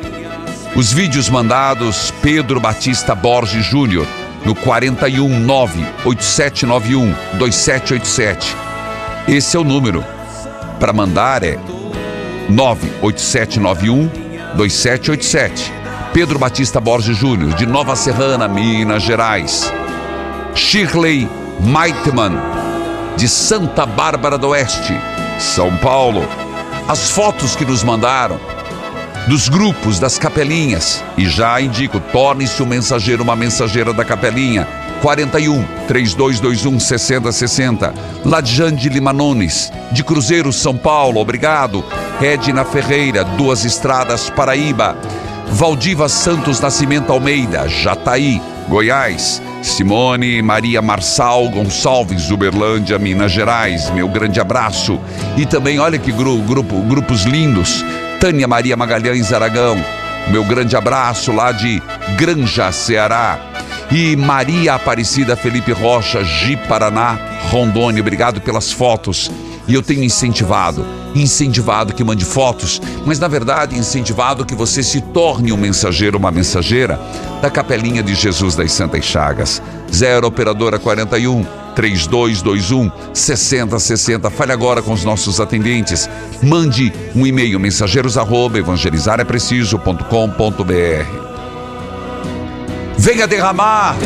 Os 0.74 0.92
vídeos 0.92 1.28
mandados 1.28 2.12
Pedro 2.22 2.60
Batista 2.60 3.14
Borges 3.14 3.64
Júnior 3.64 4.06
no 4.44 4.54
419 4.54 5.86
8791 6.04 7.38
2787. 7.38 8.67
Esse 9.28 9.58
é 9.58 9.60
o 9.60 9.64
número. 9.64 10.02
Para 10.80 10.90
mandar 10.90 11.42
é 11.42 11.58
98791 12.48 14.08
2787. 14.56 15.70
Pedro 16.14 16.38
Batista 16.38 16.80
Borges 16.80 17.14
Júnior, 17.14 17.52
de 17.52 17.66
Nova 17.66 17.94
Serrana, 17.94 18.48
Minas 18.48 19.02
Gerais. 19.02 19.70
Shirley 20.54 21.28
Maitman, 21.60 22.38
de 23.18 23.28
Santa 23.28 23.84
Bárbara 23.84 24.38
do 24.38 24.48
Oeste, 24.48 24.98
São 25.38 25.76
Paulo. 25.76 26.26
As 26.88 27.10
fotos 27.10 27.54
que 27.54 27.66
nos 27.66 27.84
mandaram 27.84 28.40
dos 29.28 29.50
grupos, 29.50 30.00
das 30.00 30.18
capelinhas. 30.18 31.04
E 31.18 31.28
já 31.28 31.60
indico, 31.60 32.00
torne-se 32.00 32.62
um 32.62 32.66
mensageiro, 32.66 33.22
uma 33.22 33.36
mensageira 33.36 33.92
da 33.92 34.06
capelinha. 34.06 34.66
41 35.02 35.64
3221 35.86 36.80
6060. 36.80 37.94
Ladjande 38.24 38.88
Limanones, 38.88 39.72
de 39.92 40.02
Cruzeiro, 40.02 40.52
São 40.52 40.76
Paulo, 40.76 41.20
obrigado. 41.20 41.84
Edna 42.20 42.64
Ferreira, 42.64 43.24
Duas 43.24 43.64
Estradas, 43.64 44.28
Paraíba. 44.30 44.96
Valdiva 45.50 46.08
Santos 46.08 46.60
Nascimento 46.60 47.12
Almeida, 47.12 47.68
Jataí, 47.68 48.40
Goiás. 48.68 49.40
Simone 49.62 50.40
Maria 50.42 50.80
Marçal 50.80 51.48
Gonçalves, 51.48 52.30
Uberlândia, 52.30 52.98
Minas 52.98 53.32
Gerais. 53.32 53.90
Meu 53.90 54.08
grande 54.08 54.40
abraço. 54.40 55.00
E 55.36 55.46
também, 55.46 55.78
olha 55.78 55.98
que 55.98 56.12
grupo, 56.12 56.42
grupo, 56.42 56.80
grupos 56.82 57.22
lindos. 57.22 57.84
Tânia 58.20 58.46
Maria 58.46 58.76
Magalhães 58.76 59.32
Aragão. 59.32 59.76
Meu 60.28 60.44
grande 60.44 60.76
abraço 60.76 61.32
lá 61.32 61.52
de 61.52 61.82
Granja, 62.16 62.70
Ceará. 62.70 63.38
E 63.90 64.14
Maria 64.16 64.74
Aparecida 64.74 65.34
Felipe 65.34 65.72
Rocha, 65.72 66.22
Ji 66.22 66.56
Paraná, 66.68 67.18
Rondônia. 67.50 68.02
Obrigado 68.02 68.40
pelas 68.40 68.70
fotos. 68.70 69.30
E 69.66 69.74
eu 69.74 69.82
tenho 69.82 70.02
incentivado, 70.02 70.86
incentivado 71.14 71.92
que 71.92 72.02
mande 72.02 72.24
fotos, 72.24 72.80
mas 73.04 73.18
na 73.18 73.28
verdade 73.28 73.76
incentivado 73.76 74.46
que 74.46 74.54
você 74.54 74.82
se 74.82 75.02
torne 75.02 75.52
um 75.52 75.58
mensageiro, 75.58 76.16
uma 76.16 76.30
mensageira 76.30 76.98
da 77.42 77.50
Capelinha 77.50 78.02
de 78.02 78.14
Jesus 78.14 78.56
das 78.56 78.72
Santas 78.72 79.04
Chagas. 79.04 79.60
0 79.92 80.26
Operadora 80.26 80.78
41 80.78 81.44
3221 81.74 82.90
6060. 83.12 84.30
Fale 84.30 84.52
agora 84.52 84.80
com 84.80 84.92
os 84.92 85.04
nossos 85.04 85.38
atendentes. 85.38 86.08
Mande 86.42 86.90
um 87.14 87.26
e-mail 87.26 87.60
mensageiros 87.60 88.16
arroba 88.16 88.58
evangelizarepreciso.com.br. 88.58 91.37
Venha 92.98 93.26
derramar 93.26 93.96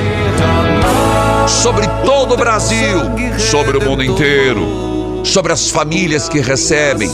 sobre 1.48 1.86
todo 2.04 2.34
o 2.34 2.36
Brasil, 2.36 3.00
sobre 3.38 3.78
o 3.78 3.82
mundo 3.82 4.04
inteiro 4.04 4.82
sobre 5.24 5.52
as 5.52 5.70
famílias 5.70 6.28
que 6.28 6.40
recebem 6.40 7.10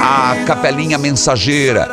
a 0.00 0.44
capelinha 0.46 0.98
mensageira 0.98 1.88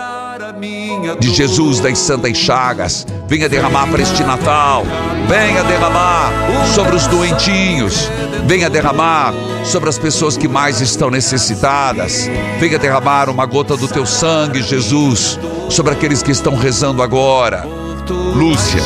de 1.20 1.34
Jesus 1.34 1.80
das 1.80 1.98
Santas 1.98 2.38
Chagas. 2.38 3.06
Venha 3.28 3.50
derramar 3.50 3.88
para 3.88 4.02
este 4.02 4.24
Natal. 4.24 4.84
Venha 5.28 5.64
derramar 5.64 6.32
sobre 6.74 6.96
os 6.96 7.08
doentinhos. 7.08 8.10
Venha 8.46 8.70
derramar 8.70 9.34
sobre 9.64 9.90
as 9.90 9.98
pessoas 9.98 10.38
que 10.38 10.48
mais 10.48 10.80
estão 10.80 11.10
necessitadas. 11.10 12.30
Venha 12.60 12.80
derramar 12.80 13.30
uma 13.30 13.46
gota 13.46 13.76
do 13.76 13.88
teu 13.88 14.06
sangue, 14.06 14.62
Jesus, 14.62 15.40
sobre 15.70 15.94
aqueles 15.94 16.24
que 16.24 16.32
estão 16.32 16.56
rezando 16.56 17.04
agora. 17.04 17.87
Lúcia, 18.14 18.82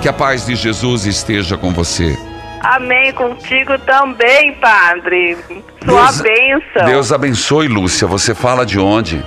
que 0.00 0.08
a 0.08 0.12
paz 0.12 0.46
de 0.46 0.54
Jesus 0.54 1.04
esteja 1.04 1.56
com 1.56 1.70
você. 1.70 2.16
Amém. 2.62 3.12
Contigo 3.12 3.78
também, 3.80 4.54
Padre. 4.54 5.36
Sua 5.84 6.06
Deus, 6.06 6.20
bênção. 6.22 6.86
Deus 6.86 7.12
abençoe, 7.12 7.68
Lúcia. 7.68 8.06
Você 8.06 8.34
fala 8.34 8.64
de 8.64 8.78
onde? 8.78 9.22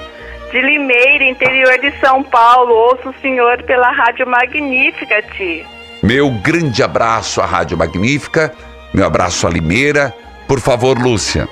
De 0.52 0.62
Limeira, 0.62 1.24
interior 1.24 1.78
de 1.80 1.92
São 2.00 2.24
Paulo. 2.24 2.74
Ouço 2.74 3.10
o 3.10 3.22
senhor 3.22 3.62
pela 3.64 3.92
Rádio 3.92 4.26
Magnífica, 4.28 5.22
Ti. 5.36 5.64
Meu 6.02 6.32
grande 6.32 6.82
abraço 6.82 7.40
à 7.42 7.46
Rádio 7.46 7.78
Magnífica. 7.78 8.54
Meu 8.94 9.06
abraço 9.06 9.46
à 9.46 9.50
Limeira. 9.50 10.14
Por 10.48 10.60
favor, 10.60 10.98
Lúcia. 10.98 11.48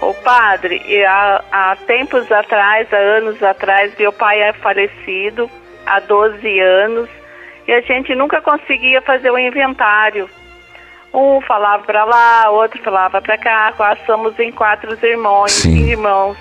Ô 0.00 0.12
padre, 0.14 0.82
há, 1.04 1.44
há 1.52 1.76
tempos 1.86 2.30
atrás, 2.32 2.88
há 2.92 2.96
anos 2.96 3.40
atrás, 3.42 3.92
meu 3.98 4.12
pai 4.12 4.40
é 4.40 4.52
falecido 4.54 5.48
há 5.86 6.00
12 6.00 6.60
anos 6.60 7.08
e 7.66 7.72
a 7.72 7.80
gente 7.80 8.14
nunca 8.14 8.40
conseguia 8.40 9.00
fazer 9.00 9.30
o 9.30 9.38
inventário 9.38 10.28
Um 11.12 11.40
falava 11.40 11.82
para 11.84 12.04
lá, 12.04 12.50
outro 12.50 12.80
falava 12.82 13.20
para 13.20 13.36
cá. 13.36 13.72
Nós 13.78 13.98
somos 14.06 14.38
em 14.38 14.52
quatro 14.52 14.96
irmãos, 15.06 15.52
Sim. 15.52 15.90
irmãos. 15.90 16.36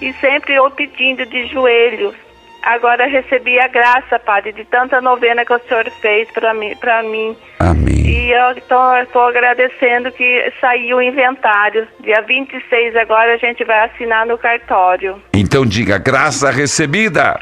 E 0.00 0.12
sempre 0.14 0.54
eu 0.54 0.70
pedindo 0.70 1.24
de 1.26 1.46
joelhos. 1.46 2.14
Agora 2.62 3.06
recebi 3.06 3.58
a 3.58 3.68
graça, 3.68 4.18
Padre, 4.18 4.52
de 4.52 4.64
tanta 4.64 5.00
novena 5.00 5.44
que 5.44 5.52
o 5.52 5.60
Senhor 5.60 5.88
fez 6.00 6.30
para 6.32 6.52
mim, 6.52 6.76
para 6.76 7.02
mim. 7.02 7.36
Amém. 7.60 8.06
E 8.06 8.30
eu 8.30 8.50
estou 8.52 9.22
agradecendo 9.26 10.10
que 10.12 10.52
saiu 10.60 10.98
o 10.98 11.02
inventário. 11.02 11.86
Dia 12.00 12.20
26 12.22 12.96
agora 12.96 13.34
a 13.34 13.36
gente 13.36 13.64
vai 13.64 13.84
assinar 13.84 14.26
no 14.26 14.36
cartório. 14.36 15.20
Então 15.32 15.64
diga 15.64 15.98
graça 15.98 16.50
recebida. 16.50 17.38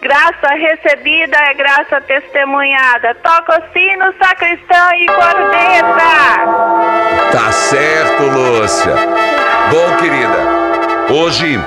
Graça 0.00 0.54
recebida 0.54 1.36
é 1.36 1.54
graça 1.54 2.00
testemunhada. 2.02 3.16
Toca 3.16 3.58
o 3.58 3.72
sino, 3.72 4.14
sacristão 4.22 4.94
e 4.94 5.06
corneta. 5.06 5.98
Tá 7.32 7.50
certo, 7.50 8.22
Lúcia. 8.22 8.94
Bom, 9.70 9.96
querida, 9.96 11.12
hoje 11.12 11.58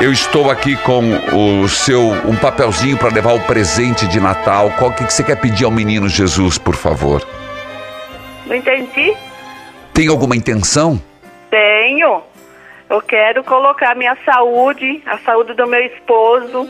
eu 0.00 0.12
estou 0.12 0.50
aqui 0.50 0.76
com 0.78 1.02
o 1.32 1.68
seu 1.68 2.00
um 2.00 2.34
papelzinho 2.34 2.98
para 2.98 3.14
levar 3.14 3.34
o 3.34 3.40
presente 3.46 4.08
de 4.08 4.18
Natal. 4.18 4.72
Qual 4.76 4.92
que, 4.92 5.04
que 5.04 5.12
você 5.12 5.22
quer 5.22 5.36
pedir 5.36 5.64
ao 5.64 5.70
menino 5.70 6.08
Jesus, 6.08 6.58
por 6.58 6.74
favor? 6.74 7.24
Não 8.44 8.56
entendi? 8.56 9.14
Tem 9.94 10.08
alguma 10.08 10.34
intenção? 10.34 11.00
Tenho. 11.48 12.22
Eu 12.92 13.00
quero 13.00 13.42
colocar 13.42 13.96
minha 13.96 14.14
saúde, 14.22 15.02
a 15.06 15.16
saúde 15.20 15.54
do 15.54 15.66
meu 15.66 15.80
esposo, 15.80 16.68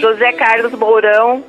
José 0.00 0.30
Carlos 0.34 0.72
Mourão, 0.72 1.42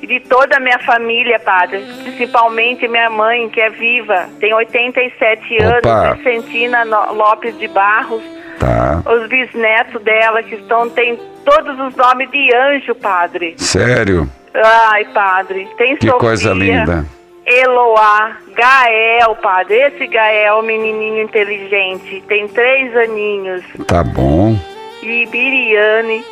e 0.00 0.06
de 0.06 0.18
toda 0.20 0.56
a 0.56 0.60
minha 0.60 0.78
família, 0.78 1.38
padre. 1.38 1.84
Principalmente 2.02 2.88
minha 2.88 3.10
mãe, 3.10 3.50
que 3.50 3.60
é 3.60 3.68
viva, 3.68 4.30
tem 4.40 4.54
87 4.54 5.56
Opa. 5.56 5.90
anos, 5.90 6.16
Vicentina 6.16 6.84
Lopes 7.12 7.58
de 7.58 7.68
Barros. 7.68 8.22
Tá. 8.58 9.02
Os 9.12 9.28
bisnetos 9.28 10.02
dela, 10.02 10.42
que 10.42 10.54
estão, 10.54 10.88
tem 10.88 11.20
todos 11.44 11.78
os 11.80 11.94
nomes 11.94 12.30
de 12.30 12.54
anjo, 12.54 12.94
padre. 12.94 13.56
Sério? 13.58 14.26
Ai, 14.54 15.04
padre. 15.12 15.68
Tem 15.76 15.96
Que 15.96 16.06
Sofia, 16.06 16.18
coisa 16.18 16.54
linda. 16.54 17.04
Eloá, 17.46 18.36
Gael, 18.54 19.34
padre. 19.36 19.76
Esse 19.76 20.06
Gael, 20.06 20.62
menininho 20.62 21.22
inteligente, 21.22 22.22
tem 22.28 22.46
três 22.48 22.94
aninhos. 22.96 23.62
Tá 23.86 24.02
bom. 24.04 24.56
E 25.02 25.26
Biriane, 25.26 26.24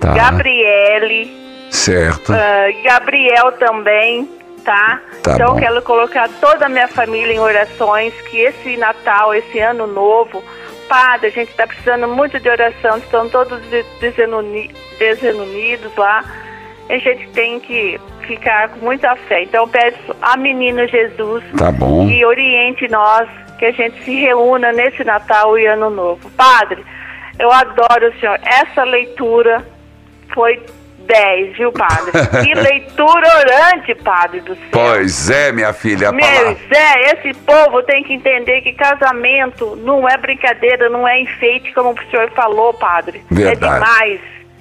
Tá. 0.00 0.14
Gabriele, 0.14 1.30
Certo. 1.70 2.32
ah, 2.32 2.66
Gabriel 2.84 3.52
também, 3.52 4.28
tá? 4.64 5.00
Tá 5.22 5.32
então 5.34 5.54
bom. 5.54 5.60
quero 5.60 5.82
colocar 5.82 6.28
toda 6.40 6.66
a 6.66 6.68
minha 6.68 6.88
família 6.88 7.34
em 7.34 7.38
orações, 7.38 8.12
que 8.22 8.38
esse 8.38 8.76
Natal, 8.76 9.34
esse 9.34 9.58
ano 9.58 9.86
novo, 9.86 10.42
padre, 10.88 11.28
a 11.28 11.30
gente 11.30 11.50
está 11.50 11.66
precisando 11.66 12.08
muito 12.08 12.38
de 12.40 12.48
oração, 12.48 12.98
estão 12.98 13.28
todos 13.28 13.60
de- 13.70 13.84
desenuni- 14.00 14.70
desunidos 14.98 15.94
lá. 15.96 16.24
A 16.88 16.98
gente 16.98 17.28
tem 17.30 17.60
que 17.60 18.00
ficar 18.26 18.68
com 18.70 18.84
muita 18.84 19.14
fé. 19.16 19.42
Então 19.44 19.62
eu 19.64 19.68
peço 19.68 20.16
a 20.22 20.36
menino 20.36 20.86
Jesus 20.88 21.44
Tá 21.58 21.70
bom. 21.70 22.08
que 22.08 22.24
oriente 22.24 22.88
nós, 22.88 23.28
que 23.58 23.66
a 23.66 23.72
gente 23.72 24.02
se 24.04 24.14
reúna 24.20 24.72
nesse 24.72 25.04
Natal 25.04 25.58
e 25.58 25.66
Ano 25.66 25.90
Novo. 25.90 26.30
Padre, 26.30 26.84
eu 27.38 27.50
adoro 27.52 28.08
o 28.08 28.20
senhor. 28.20 28.38
Essa 28.44 28.82
leitura 28.84 29.64
foi 30.34 30.60
10, 31.06 31.56
viu, 31.56 31.72
padre? 31.72 32.12
Que 32.44 32.54
leitura 32.54 33.26
orante, 33.38 33.94
padre 33.96 34.40
do 34.40 34.54
céu. 34.54 34.64
Pois 34.72 35.30
é, 35.30 35.50
minha 35.52 35.72
filha. 35.72 36.12
palavra- 36.12 36.56
Zé, 36.72 37.00
esse 37.12 37.34
povo 37.40 37.82
tem 37.84 38.02
que 38.04 38.14
entender 38.14 38.60
que 38.62 38.72
casamento 38.72 39.76
não 39.76 40.08
é 40.08 40.16
brincadeira, 40.16 40.88
não 40.88 41.06
é 41.06 41.20
enfeite, 41.20 41.72
como 41.72 41.90
o 41.90 42.10
senhor 42.10 42.30
falou, 42.32 42.72
padre. 42.74 43.22
Verdade. 43.30 43.74
É 43.74 43.78
demais. 43.78 44.20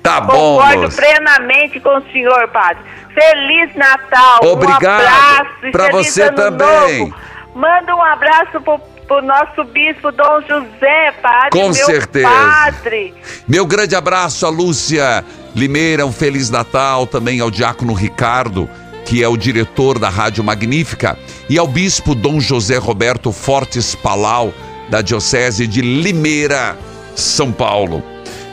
Tá 0.10 0.22
bom, 0.22 0.58
Concordo 0.58 0.82
Lúcia. 0.82 1.04
plenamente 1.04 1.80
com 1.80 1.98
o 1.98 2.12
senhor, 2.12 2.48
padre. 2.50 2.84
Feliz 3.14 3.76
Natal. 3.76 4.40
Obrigado. 4.44 4.84
Um 4.84 5.08
abraço. 5.08 5.60
feliz 5.62 5.92
você 5.92 6.32
também. 6.32 7.00
novo. 7.00 7.16
Manda 7.54 7.96
um 7.96 8.02
abraço 8.02 8.62
pro, 8.62 8.80
pro 9.08 9.22
nosso 9.22 9.64
bispo 9.66 10.12
Dom 10.12 10.42
José, 10.48 11.12
padre. 11.22 11.52
Com 11.52 11.66
meu 11.66 11.74
certeza. 11.74 12.28
Padre. 12.30 13.14
Meu 13.48 13.66
grande 13.66 13.96
abraço 13.96 14.46
a 14.46 14.50
Lúcia 14.50 15.24
Limeira, 15.56 16.06
um 16.06 16.12
Feliz 16.12 16.50
Natal 16.50 17.06
também 17.06 17.40
ao 17.40 17.52
Diácono 17.52 17.94
Ricardo, 17.94 18.70
que 19.06 19.24
é 19.24 19.28
o 19.28 19.38
diretor 19.38 20.00
da 20.00 20.10
Rádio 20.10 20.44
Magnífica, 20.44 21.18
e 21.50 21.58
ao 21.58 21.68
Bispo 21.68 22.14
Dom 22.16 22.40
José 22.40 22.78
Roberto 22.78 23.32
Fortes 23.32 23.96
Palau, 23.96 24.54
da 24.90 25.02
Diocese 25.02 25.68
de 25.68 25.82
Limeira, 25.82 26.78
São 27.16 27.52
Paulo. 27.52 28.04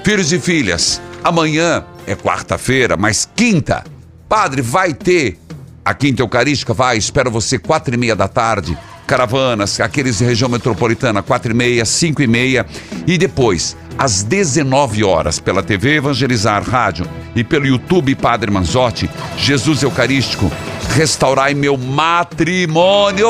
Filhos 0.02 0.32
e 0.32 0.38
filhas, 0.38 1.00
amanhã 1.26 1.84
é 2.06 2.14
quarta-feira, 2.14 2.96
mas 2.96 3.28
quinta, 3.34 3.84
padre, 4.28 4.62
vai 4.62 4.94
ter 4.94 5.38
a 5.84 5.92
Quinta 5.92 6.22
Eucarística? 6.22 6.72
Vai, 6.72 6.96
espero 6.96 7.30
você, 7.30 7.58
quatro 7.58 7.94
e 7.94 7.98
meia 7.98 8.14
da 8.14 8.28
tarde. 8.28 8.78
Caravanas, 9.06 9.80
aqueles 9.80 10.18
de 10.18 10.24
região 10.24 10.48
metropolitana, 10.48 11.22
quatro 11.22 11.52
e 11.52 11.54
meia, 11.54 11.84
cinco 11.84 12.22
e 12.22 12.26
meia. 12.26 12.66
E 13.06 13.16
depois, 13.18 13.76
às 13.98 14.22
19 14.22 15.04
horas, 15.04 15.38
pela 15.38 15.62
TV 15.62 15.96
Evangelizar 15.96 16.68
Rádio 16.68 17.08
e 17.34 17.42
pelo 17.44 17.66
YouTube 17.66 18.14
Padre 18.16 18.50
Manzotti, 18.50 19.08
Jesus 19.36 19.82
Eucarístico, 19.82 20.50
restaurai 20.90 21.54
meu 21.54 21.76
matrimônio. 21.76 23.28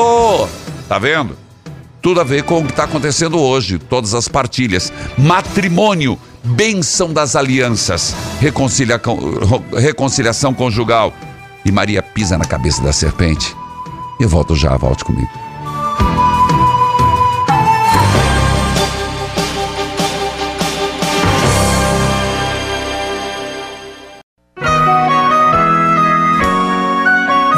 Tá 0.87 0.97
vendo? 0.97 1.37
Tudo 2.01 2.21
a 2.21 2.23
ver 2.23 2.43
com 2.43 2.59
o 2.59 2.65
que 2.65 2.71
está 2.71 2.85
acontecendo 2.85 3.39
hoje, 3.39 3.77
todas 3.77 4.13
as 4.13 4.27
partilhas. 4.27 4.93
Matrimônio, 5.17 6.17
bênção 6.47 7.11
das 7.11 7.35
alianças, 7.35 8.15
reconcilia- 8.39 9.01
reconciliação 9.75 10.53
conjugal. 10.53 11.13
E 11.65 11.71
Maria 11.71 12.01
pisa 12.01 12.37
na 12.37 12.45
cabeça 12.45 12.81
da 12.81 12.93
serpente. 12.93 13.55
Eu 14.19 14.29
volto 14.29 14.55
já, 14.55 14.75
volte 14.77 15.03
comigo. 15.03 15.29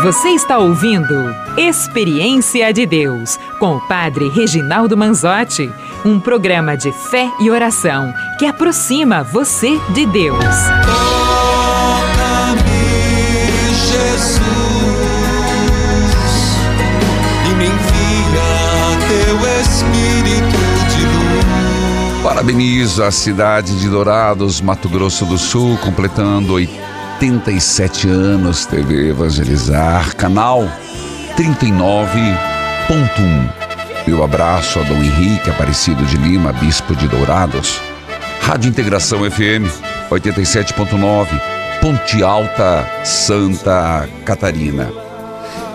Você 0.02 0.30
está 0.30 0.58
ouvindo 0.58 1.14
Experiência 1.58 2.74
de 2.74 2.86
Deus 2.86 3.38
com 3.60 3.76
o 3.76 3.82
Padre 3.82 4.30
Reginaldo 4.30 4.96
Manzotti, 4.98 5.70
um 6.06 6.20
programa 6.20 6.76
de 6.76 6.92
fé 6.92 7.30
e 7.40 7.52
oração 7.52 8.12
que 8.40 8.48
aproxima 8.48 9.22
você 9.22 9.78
de 9.90 10.06
Deus. 10.06 10.40
Toca-me, 10.40 10.56
Jesus, 13.76 14.40
e 17.44 17.50
me 17.56 17.66
envia 17.66 18.98
teu 19.10 19.36
Espírito 19.60 20.64
de 20.96 21.04
luz. 21.04 22.24
Parabenizo 22.24 23.04
a 23.04 23.12
cidade 23.12 23.78
de 23.78 23.90
Dourados, 23.90 24.62
Mato 24.62 24.88
Grosso 24.88 25.26
do 25.26 25.38
Sul, 25.38 25.78
completando 25.80 26.54
87 26.54 28.08
anos, 28.08 28.66
TV 28.66 29.10
Evangelizar, 29.10 30.16
canal 30.16 30.64
39.1. 31.36 33.50
Meu 34.08 34.24
abraço 34.24 34.80
a 34.80 34.84
Dom 34.84 35.04
Henrique 35.04 35.50
Aparecido 35.50 36.06
de 36.06 36.16
Lima, 36.16 36.54
Bispo 36.54 36.96
de 36.96 37.06
Dourados. 37.10 37.89
Rádio 38.42 38.70
Integração 38.70 39.20
FM 39.30 39.70
87.9, 40.10 41.28
Ponte 41.82 42.24
Alta, 42.24 42.88
Santa 43.06 44.10
Catarina. 44.26 44.92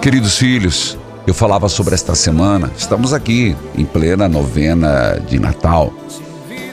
Queridos 0.02 0.36
filhos, 0.36 0.98
eu 1.26 1.32
falava 1.32 1.68
sobre 1.68 1.94
esta 1.94 2.14
semana, 2.14 2.70
estamos 2.76 3.12
aqui 3.12 3.56
em 3.76 3.84
plena 3.84 4.28
novena 4.28 5.20
de 5.28 5.38
Natal. 5.38 5.92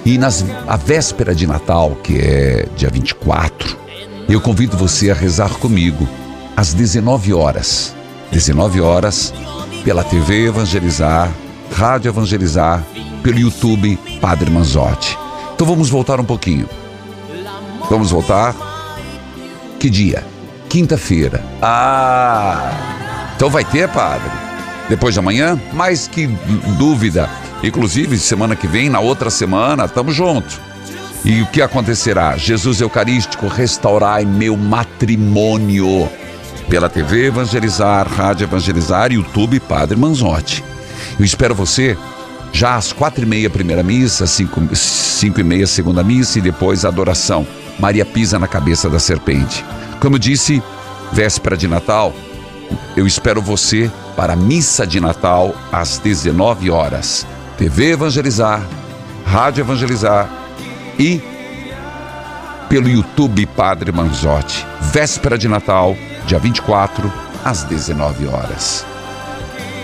E 0.03 0.17
nas, 0.17 0.43
a 0.67 0.75
véspera 0.75 1.35
de 1.35 1.45
Natal, 1.45 1.95
que 2.03 2.17
é 2.17 2.65
dia 2.75 2.89
24, 2.89 3.77
eu 4.27 4.41
convido 4.41 4.75
você 4.75 5.11
a 5.11 5.13
rezar 5.13 5.51
comigo 5.55 6.07
às 6.57 6.73
19 6.73 7.33
horas. 7.33 7.95
19 8.31 8.81
horas, 8.81 9.33
pela 9.83 10.03
TV 10.03 10.47
Evangelizar, 10.47 11.31
Rádio 11.73 12.09
Evangelizar, 12.09 12.83
pelo 13.21 13.37
YouTube 13.37 13.97
Padre 14.19 14.49
Manzotti. 14.49 15.20
Então 15.61 15.69
vamos 15.69 15.91
voltar 15.91 16.19
um 16.19 16.25
pouquinho. 16.25 16.67
Vamos 17.87 18.09
voltar? 18.09 18.55
Que 19.79 19.91
dia? 19.91 20.25
Quinta-feira. 20.67 21.45
Ah! 21.61 22.71
Então 23.35 23.47
vai 23.47 23.63
ter, 23.63 23.87
padre? 23.87 24.27
Depois 24.89 25.13
de 25.13 25.19
amanhã? 25.19 25.61
Mas 25.71 26.07
que 26.07 26.25
dúvida. 26.79 27.29
Inclusive, 27.61 28.17
semana 28.17 28.55
que 28.55 28.65
vem, 28.65 28.89
na 28.89 28.99
outra 29.01 29.29
semana, 29.29 29.87
tamo 29.87 30.11
junto. 30.11 30.59
E 31.23 31.43
o 31.43 31.45
que 31.45 31.61
acontecerá? 31.61 32.35
Jesus 32.37 32.81
Eucarístico, 32.81 33.47
restaurai 33.47 34.25
meu 34.25 34.57
matrimônio. 34.57 36.09
Pela 36.69 36.89
TV 36.89 37.27
Evangelizar, 37.27 38.07
Rádio 38.11 38.45
Evangelizar, 38.45 39.11
YouTube 39.11 39.59
Padre 39.59 39.95
Manzotti. 39.95 40.63
Eu 41.19 41.23
espero 41.23 41.53
você 41.53 41.95
já 42.51 42.75
às 42.75 42.91
quatro 42.91 43.23
e 43.23 43.25
meia, 43.25 43.49
primeira 43.49 43.81
missa, 43.81 44.27
cinco, 44.27 44.61
cinco 44.75 45.39
e 45.39 45.43
meia, 45.43 45.65
segunda 45.65 46.03
missa 46.03 46.39
e 46.39 46.41
depois 46.41 46.83
a 46.83 46.89
adoração. 46.89 47.45
Maria 47.79 48.05
pisa 48.05 48.37
na 48.37 48.47
cabeça 48.47 48.89
da 48.89 48.99
serpente. 48.99 49.65
Como 49.99 50.15
eu 50.15 50.19
disse, 50.19 50.61
véspera 51.11 51.55
de 51.55 51.67
Natal, 51.67 52.13
eu 52.95 53.07
espero 53.07 53.41
você 53.41 53.89
para 54.15 54.33
a 54.33 54.35
missa 54.35 54.85
de 54.85 54.99
Natal 54.99 55.55
às 55.71 55.97
19 55.97 56.69
horas. 56.69 57.25
TV 57.57 57.91
Evangelizar, 57.91 58.61
Rádio 59.25 59.61
Evangelizar 59.61 60.29
e 60.99 61.21
pelo 62.67 62.89
YouTube 62.89 63.45
Padre 63.47 63.91
Manzotti. 63.91 64.65
Véspera 64.93 65.37
de 65.37 65.47
Natal, 65.47 65.95
dia 66.25 66.39
24, 66.39 67.11
às 67.43 67.63
19 67.63 68.27
horas. 68.27 68.85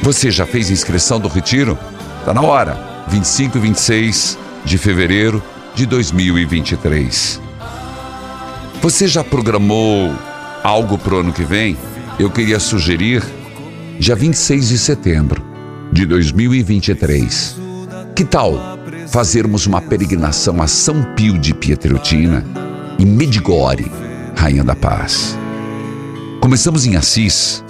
Você 0.02 0.32
já 0.32 0.46
fez 0.46 0.70
inscrição 0.70 1.20
do 1.20 1.28
retiro? 1.28 1.78
Está 2.28 2.42
na 2.42 2.46
hora. 2.46 2.78
25 3.08 3.58
e 3.58 3.62
26 3.62 4.38
de 4.66 4.78
fevereiro 4.78 5.42
de 5.74 5.86
2023. 5.86 7.40
Você 8.82 9.08
já 9.08 9.24
programou 9.24 10.14
algo 10.62 10.98
para 10.98 11.16
o 11.16 11.20
ano 11.20 11.32
que 11.32 11.46
vem? 11.46 11.78
Eu 12.20 12.30
queria 12.30 12.60
sugerir 12.60 13.24
dia 13.98 14.14
26 14.14 14.68
de 14.68 14.78
setembro 14.78 15.42
de 15.90 16.06
2023. 16.06 17.56
Que 18.14 18.26
tal 18.26 18.78
fazermos 19.08 19.66
uma 19.66 19.80
peregrinação 19.80 20.62
a 20.62 20.68
São 20.68 21.02
Pio 21.16 21.38
de 21.38 21.54
Pietreutina 21.54 22.44
e 23.00 23.06
Medigore, 23.06 23.90
Rainha 24.36 24.66
da 24.66 24.76
Paz? 24.76 25.40
Começamos 26.42 26.86
em 26.86 26.98
Assis, 26.98 27.64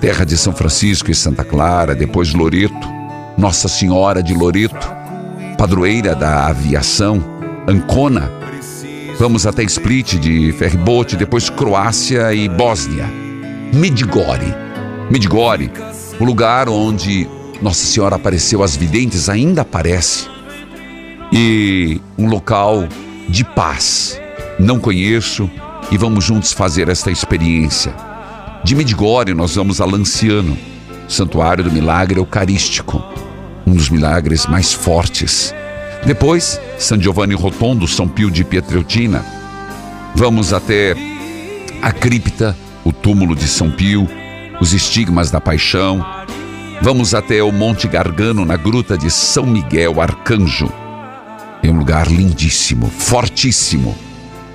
terra 0.00 0.24
de 0.24 0.38
São 0.38 0.52
Francisco 0.52 1.10
e 1.10 1.14
Santa 1.16 1.42
Clara, 1.42 1.96
depois 1.96 2.32
Loreto, 2.32 2.91
Nossa 3.36 3.68
Senhora 3.68 4.22
de 4.22 4.34
Loreto, 4.34 4.94
padroeira 5.56 6.14
da 6.14 6.46
aviação, 6.46 7.22
Ancona. 7.66 8.30
Vamos 9.18 9.46
até 9.46 9.62
Split 9.62 10.14
de 10.18 10.52
ferryboat, 10.52 11.16
depois 11.16 11.48
Croácia 11.48 12.32
e 12.34 12.48
Bósnia. 12.48 13.06
Medigore. 13.72 14.54
Medigore, 15.10 15.70
o 16.18 16.24
lugar 16.24 16.68
onde 16.68 17.28
Nossa 17.60 17.84
Senhora 17.84 18.16
apareceu 18.16 18.62
às 18.62 18.76
videntes, 18.76 19.28
ainda 19.28 19.62
aparece. 19.62 20.28
E 21.32 22.00
um 22.18 22.28
local 22.28 22.86
de 23.28 23.44
paz. 23.44 24.20
Não 24.58 24.78
conheço 24.78 25.50
e 25.90 25.96
vamos 25.96 26.24
juntos 26.24 26.52
fazer 26.52 26.88
esta 26.88 27.10
experiência. 27.10 27.94
De 28.64 28.74
Medigore, 28.74 29.34
nós 29.34 29.54
vamos 29.56 29.80
a 29.80 29.84
Lanciano, 29.84 30.56
Santuário 31.08 31.64
do 31.64 31.70
Milagre 31.70 32.18
Eucarístico, 32.18 33.02
um 33.66 33.74
dos 33.74 33.88
milagres 33.88 34.46
mais 34.46 34.72
fortes. 34.72 35.54
Depois, 36.04 36.60
San 36.78 37.00
Giovanni 37.00 37.34
Rotondo, 37.34 37.86
São 37.86 38.08
Pio 38.08 38.30
de 38.30 38.44
Pietreutina. 38.44 39.24
Vamos 40.14 40.52
até 40.52 40.94
a 41.80 41.92
cripta, 41.92 42.56
o 42.84 42.92
túmulo 42.92 43.36
de 43.36 43.46
São 43.46 43.70
Pio, 43.70 44.08
os 44.60 44.72
estigmas 44.72 45.30
da 45.30 45.40
paixão. 45.40 46.04
Vamos 46.80 47.14
até 47.14 47.42
o 47.42 47.52
Monte 47.52 47.86
Gargano, 47.86 48.44
na 48.44 48.56
gruta 48.56 48.98
de 48.98 49.10
São 49.10 49.46
Miguel 49.46 50.00
Arcanjo. 50.00 50.70
É 51.62 51.68
um 51.70 51.78
lugar 51.78 52.08
lindíssimo, 52.08 52.88
fortíssimo. 52.88 53.96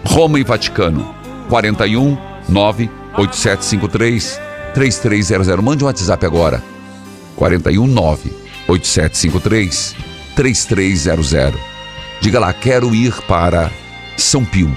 Roma 0.04 0.40
e 0.40 0.44
Vaticano, 0.44 1.16
41 1.50 2.18
98753 2.50 4.40
3300. 4.74 5.64
Mande 5.64 5.84
um 5.84 5.88
WhatsApp 5.88 6.26
agora. 6.26 6.62
41 7.36 7.88
98753 8.68 9.96
3300. 10.36 11.60
Diga 12.22 12.40
lá, 12.40 12.54
quero 12.54 12.94
ir 12.94 13.14
para 13.28 13.72
São 14.16 14.44
Pio. 14.44 14.76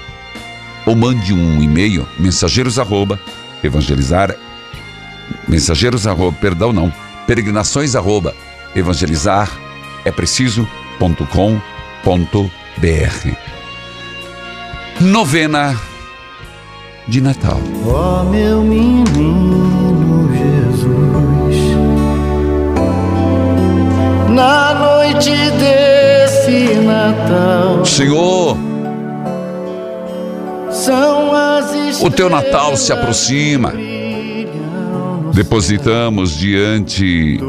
Ou 0.85 0.95
mande 0.95 1.33
um 1.33 1.61
e-mail, 1.61 2.07
mensageiros 2.17 2.79
arroba, 2.79 3.19
evangelizar, 3.63 4.35
mensageiros 5.47 6.07
arroba, 6.07 6.35
perdão 6.39 6.73
não, 6.73 6.91
peregrinações 7.27 7.95
arroba, 7.95 8.33
evangelizar 8.75 9.49
é 10.03 10.11
preciso.com.br. 10.11 10.71
Novena 14.99 15.79
de 17.07 17.21
Natal. 17.21 17.59
Ó 17.85 18.23
meu 18.23 18.63
menino 18.63 19.80
na 24.41 24.73
noite 24.73 25.29
desse 25.29 26.73
Natal, 26.83 27.85
Senhor, 27.85 28.57
o 32.01 32.09
teu 32.09 32.27
Natal 32.27 32.75
se 32.75 32.91
aproxima. 32.91 33.71
Depositamos 35.31 36.31
diante 36.31 37.39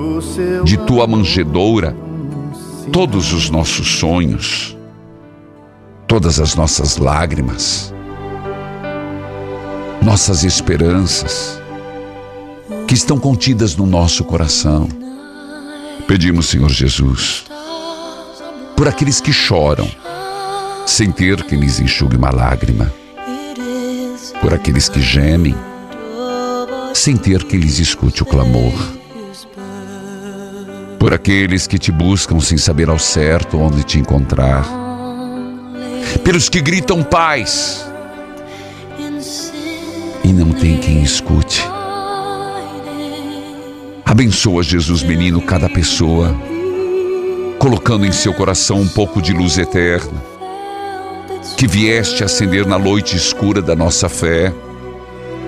de 0.64 0.76
tua 0.86 1.06
manjedoura 1.06 1.96
todos 2.92 3.32
os 3.32 3.48
nossos 3.48 3.96
sonhos, 3.96 4.76
todas 6.06 6.38
as 6.38 6.54
nossas 6.54 6.98
lágrimas, 6.98 7.92
nossas 10.02 10.44
esperanças 10.44 11.58
que 12.86 12.92
estão 12.92 13.18
contidas 13.18 13.74
no 13.76 13.86
nosso 13.86 14.24
coração. 14.24 15.01
Pedimos, 16.12 16.50
Senhor 16.50 16.68
Jesus, 16.68 17.46
por 18.76 18.86
aqueles 18.86 19.18
que 19.18 19.32
choram, 19.32 19.90
sem 20.84 21.10
ter 21.10 21.42
que 21.42 21.56
lhes 21.56 21.80
enxugue 21.80 22.16
uma 22.16 22.30
lágrima, 22.30 22.92
por 24.38 24.52
aqueles 24.52 24.90
que 24.90 25.00
gemem, 25.00 25.54
sem 26.92 27.16
ter 27.16 27.44
que 27.44 27.56
lhes 27.56 27.78
escute 27.78 28.22
o 28.22 28.26
clamor, 28.26 28.74
por 30.98 31.14
aqueles 31.14 31.66
que 31.66 31.78
te 31.78 31.90
buscam 31.90 32.38
sem 32.40 32.58
saber 32.58 32.90
ao 32.90 32.98
certo 32.98 33.58
onde 33.58 33.82
te 33.82 33.98
encontrar, 33.98 34.66
pelos 36.22 36.50
que 36.50 36.60
gritam 36.60 37.02
paz 37.02 37.86
e 40.22 40.30
não 40.30 40.52
tem 40.52 40.76
quem 40.76 41.02
escute. 41.02 41.62
Abençoa, 44.12 44.62
Jesus 44.62 45.02
menino, 45.02 45.40
cada 45.40 45.70
pessoa, 45.70 46.36
colocando 47.58 48.04
em 48.04 48.12
seu 48.12 48.34
coração 48.34 48.78
um 48.78 48.86
pouco 48.86 49.22
de 49.22 49.32
luz 49.32 49.56
eterna, 49.56 50.22
que 51.56 51.66
vieste 51.66 52.22
acender 52.22 52.66
na 52.66 52.78
noite 52.78 53.16
escura 53.16 53.62
da 53.62 53.74
nossa 53.74 54.10
fé. 54.10 54.52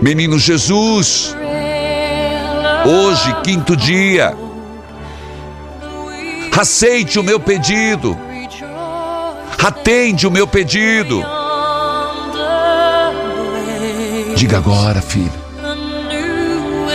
Menino 0.00 0.38
Jesus, 0.38 1.36
hoje, 2.86 3.36
quinto 3.42 3.76
dia, 3.76 4.34
aceite 6.58 7.18
o 7.18 7.22
meu 7.22 7.38
pedido, 7.38 8.16
atende 9.62 10.26
o 10.26 10.30
meu 10.30 10.46
pedido. 10.46 11.22
Diga 14.34 14.56
agora, 14.56 15.02
filho, 15.02 15.43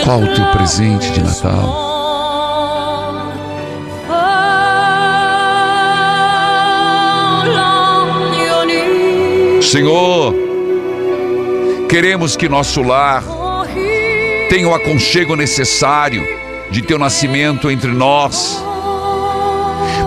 qual 0.04 0.22
o 0.22 0.34
teu 0.34 0.46
presente 0.52 1.10
de 1.12 1.22
Natal? 1.22 1.90
Senhor, 9.62 10.34
queremos 11.88 12.36
que 12.36 12.48
nosso 12.48 12.82
lar 12.82 13.22
tenha 14.48 14.68
o 14.68 14.74
aconchego 14.74 15.36
necessário 15.36 16.26
de 16.70 16.82
teu 16.82 16.98
nascimento 16.98 17.70
entre 17.70 17.92
nós. 17.92 18.62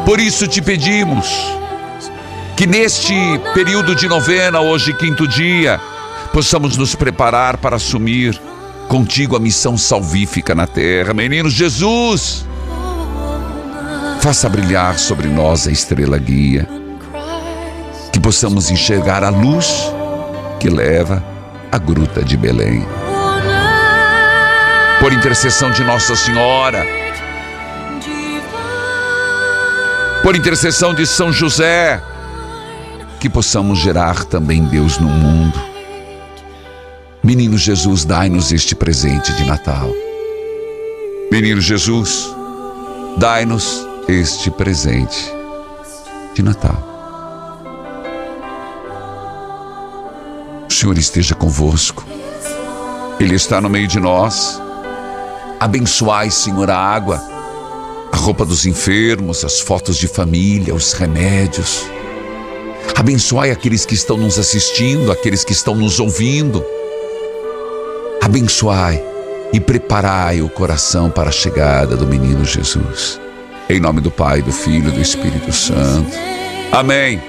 Por 0.05 0.19
isso 0.19 0.47
te 0.47 0.61
pedimos 0.61 1.29
que 2.57 2.67
neste 2.67 3.13
período 3.53 3.95
de 3.95 4.07
novena, 4.07 4.59
hoje 4.59 4.93
quinto 4.93 5.27
dia, 5.27 5.79
possamos 6.33 6.75
nos 6.75 6.93
preparar 6.93 7.57
para 7.57 7.77
assumir 7.77 8.39
contigo 8.87 9.35
a 9.35 9.39
missão 9.39 9.77
salvífica 9.77 10.53
na 10.53 10.67
terra. 10.67 11.13
Menino 11.13 11.49
Jesus, 11.49 12.45
faça 14.21 14.47
brilhar 14.47 14.97
sobre 14.97 15.27
nós 15.27 15.67
a 15.67 15.71
estrela 15.71 16.17
guia, 16.17 16.67
que 18.11 18.19
possamos 18.19 18.71
enxergar 18.71 19.23
a 19.23 19.29
luz 19.29 19.91
que 20.59 20.69
leva 20.69 21.23
à 21.71 21.77
gruta 21.77 22.23
de 22.23 22.37
Belém. 22.37 22.85
Por 24.99 25.11
intercessão 25.11 25.71
de 25.71 25.83
Nossa 25.83 26.15
Senhora, 26.15 26.85
por 30.23 30.37
intercessão 30.37 30.93
de 30.93 31.05
São 31.05 31.33
José, 31.33 32.01
que 33.19 33.29
possamos 33.29 33.79
gerar 33.79 34.23
também 34.23 34.63
Deus 34.63 34.97
no 34.97 35.09
mundo. 35.09 35.72
Menino 37.23 37.57
Jesus, 37.57 38.03
dai-nos 38.03 38.51
este 38.51 38.75
presente 38.75 39.31
de 39.31 39.45
Natal. 39.45 39.89
Menino 41.31 41.61
Jesus, 41.61 42.29
dai-nos 43.17 43.87
este 44.09 44.51
presente 44.51 45.31
de 46.35 46.43
Natal. 46.43 46.75
O 50.69 50.73
Senhor 50.73 50.97
esteja 50.97 51.33
convosco, 51.33 52.05
Ele 53.17 53.35
está 53.35 53.61
no 53.61 53.69
meio 53.69 53.87
de 53.87 54.01
nós. 54.01 54.61
Abençoai, 55.61 56.29
Senhor, 56.29 56.69
a 56.69 56.77
água, 56.77 57.23
a 58.11 58.17
roupa 58.17 58.43
dos 58.45 58.65
enfermos, 58.65 59.45
as 59.45 59.61
fotos 59.61 59.95
de 59.95 60.09
família, 60.09 60.75
os 60.75 60.91
remédios. 60.91 61.85
Abençoai 62.97 63.49
aqueles 63.49 63.85
que 63.85 63.95
estão 63.95 64.17
nos 64.17 64.37
assistindo, 64.37 65.09
aqueles 65.09 65.45
que 65.45 65.53
estão 65.53 65.73
nos 65.73 66.01
ouvindo. 66.01 66.61
Abençoai 68.23 69.03
e 69.51 69.59
preparai 69.59 70.41
o 70.41 70.47
coração 70.47 71.09
para 71.09 71.27
a 71.27 71.31
chegada 71.31 71.97
do 71.97 72.07
menino 72.07 72.45
Jesus. 72.45 73.19
Em 73.69 73.81
nome 73.81 73.99
do 73.99 74.09
Pai, 74.09 74.41
do 74.41 74.49
Filho 74.49 74.87
e 74.87 74.91
do 74.93 75.01
Espírito 75.01 75.51
Santo. 75.51 76.09
Amém. 76.71 77.21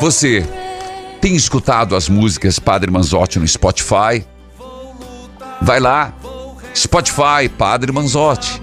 Você 0.00 0.44
tem 1.20 1.36
escutado 1.36 1.94
as 1.94 2.08
músicas 2.08 2.58
Padre 2.58 2.90
Manzotti 2.90 3.38
no 3.38 3.46
Spotify? 3.46 4.26
Vai 5.60 5.78
lá, 5.78 6.12
Spotify 6.74 7.48
Padre 7.56 7.92
Manzotti. 7.92 8.60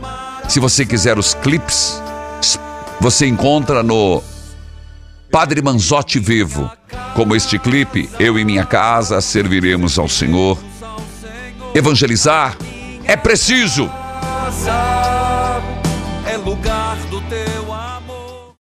Se 0.49 0.59
você 0.59 0.85
quiser 0.85 1.17
os 1.17 1.35
clipes, 1.35 2.03
você 2.99 3.25
encontra 3.25 3.81
no 3.81 4.21
Padre 5.31 5.61
Manzotti 5.61 6.19
Vivo. 6.19 6.69
Como 7.15 7.33
este 7.33 7.57
clipe, 7.57 8.09
eu 8.19 8.37
e 8.37 8.43
minha 8.43 8.65
casa 8.65 9.21
serviremos 9.21 9.97
ao 9.97 10.09
Senhor. 10.09 10.59
Evangelizar 11.73 12.57
é 13.05 13.15
preciso. 13.15 13.89
É 16.25 16.37
lugar 16.37 16.95
do 17.09 17.21
teu 17.21 17.58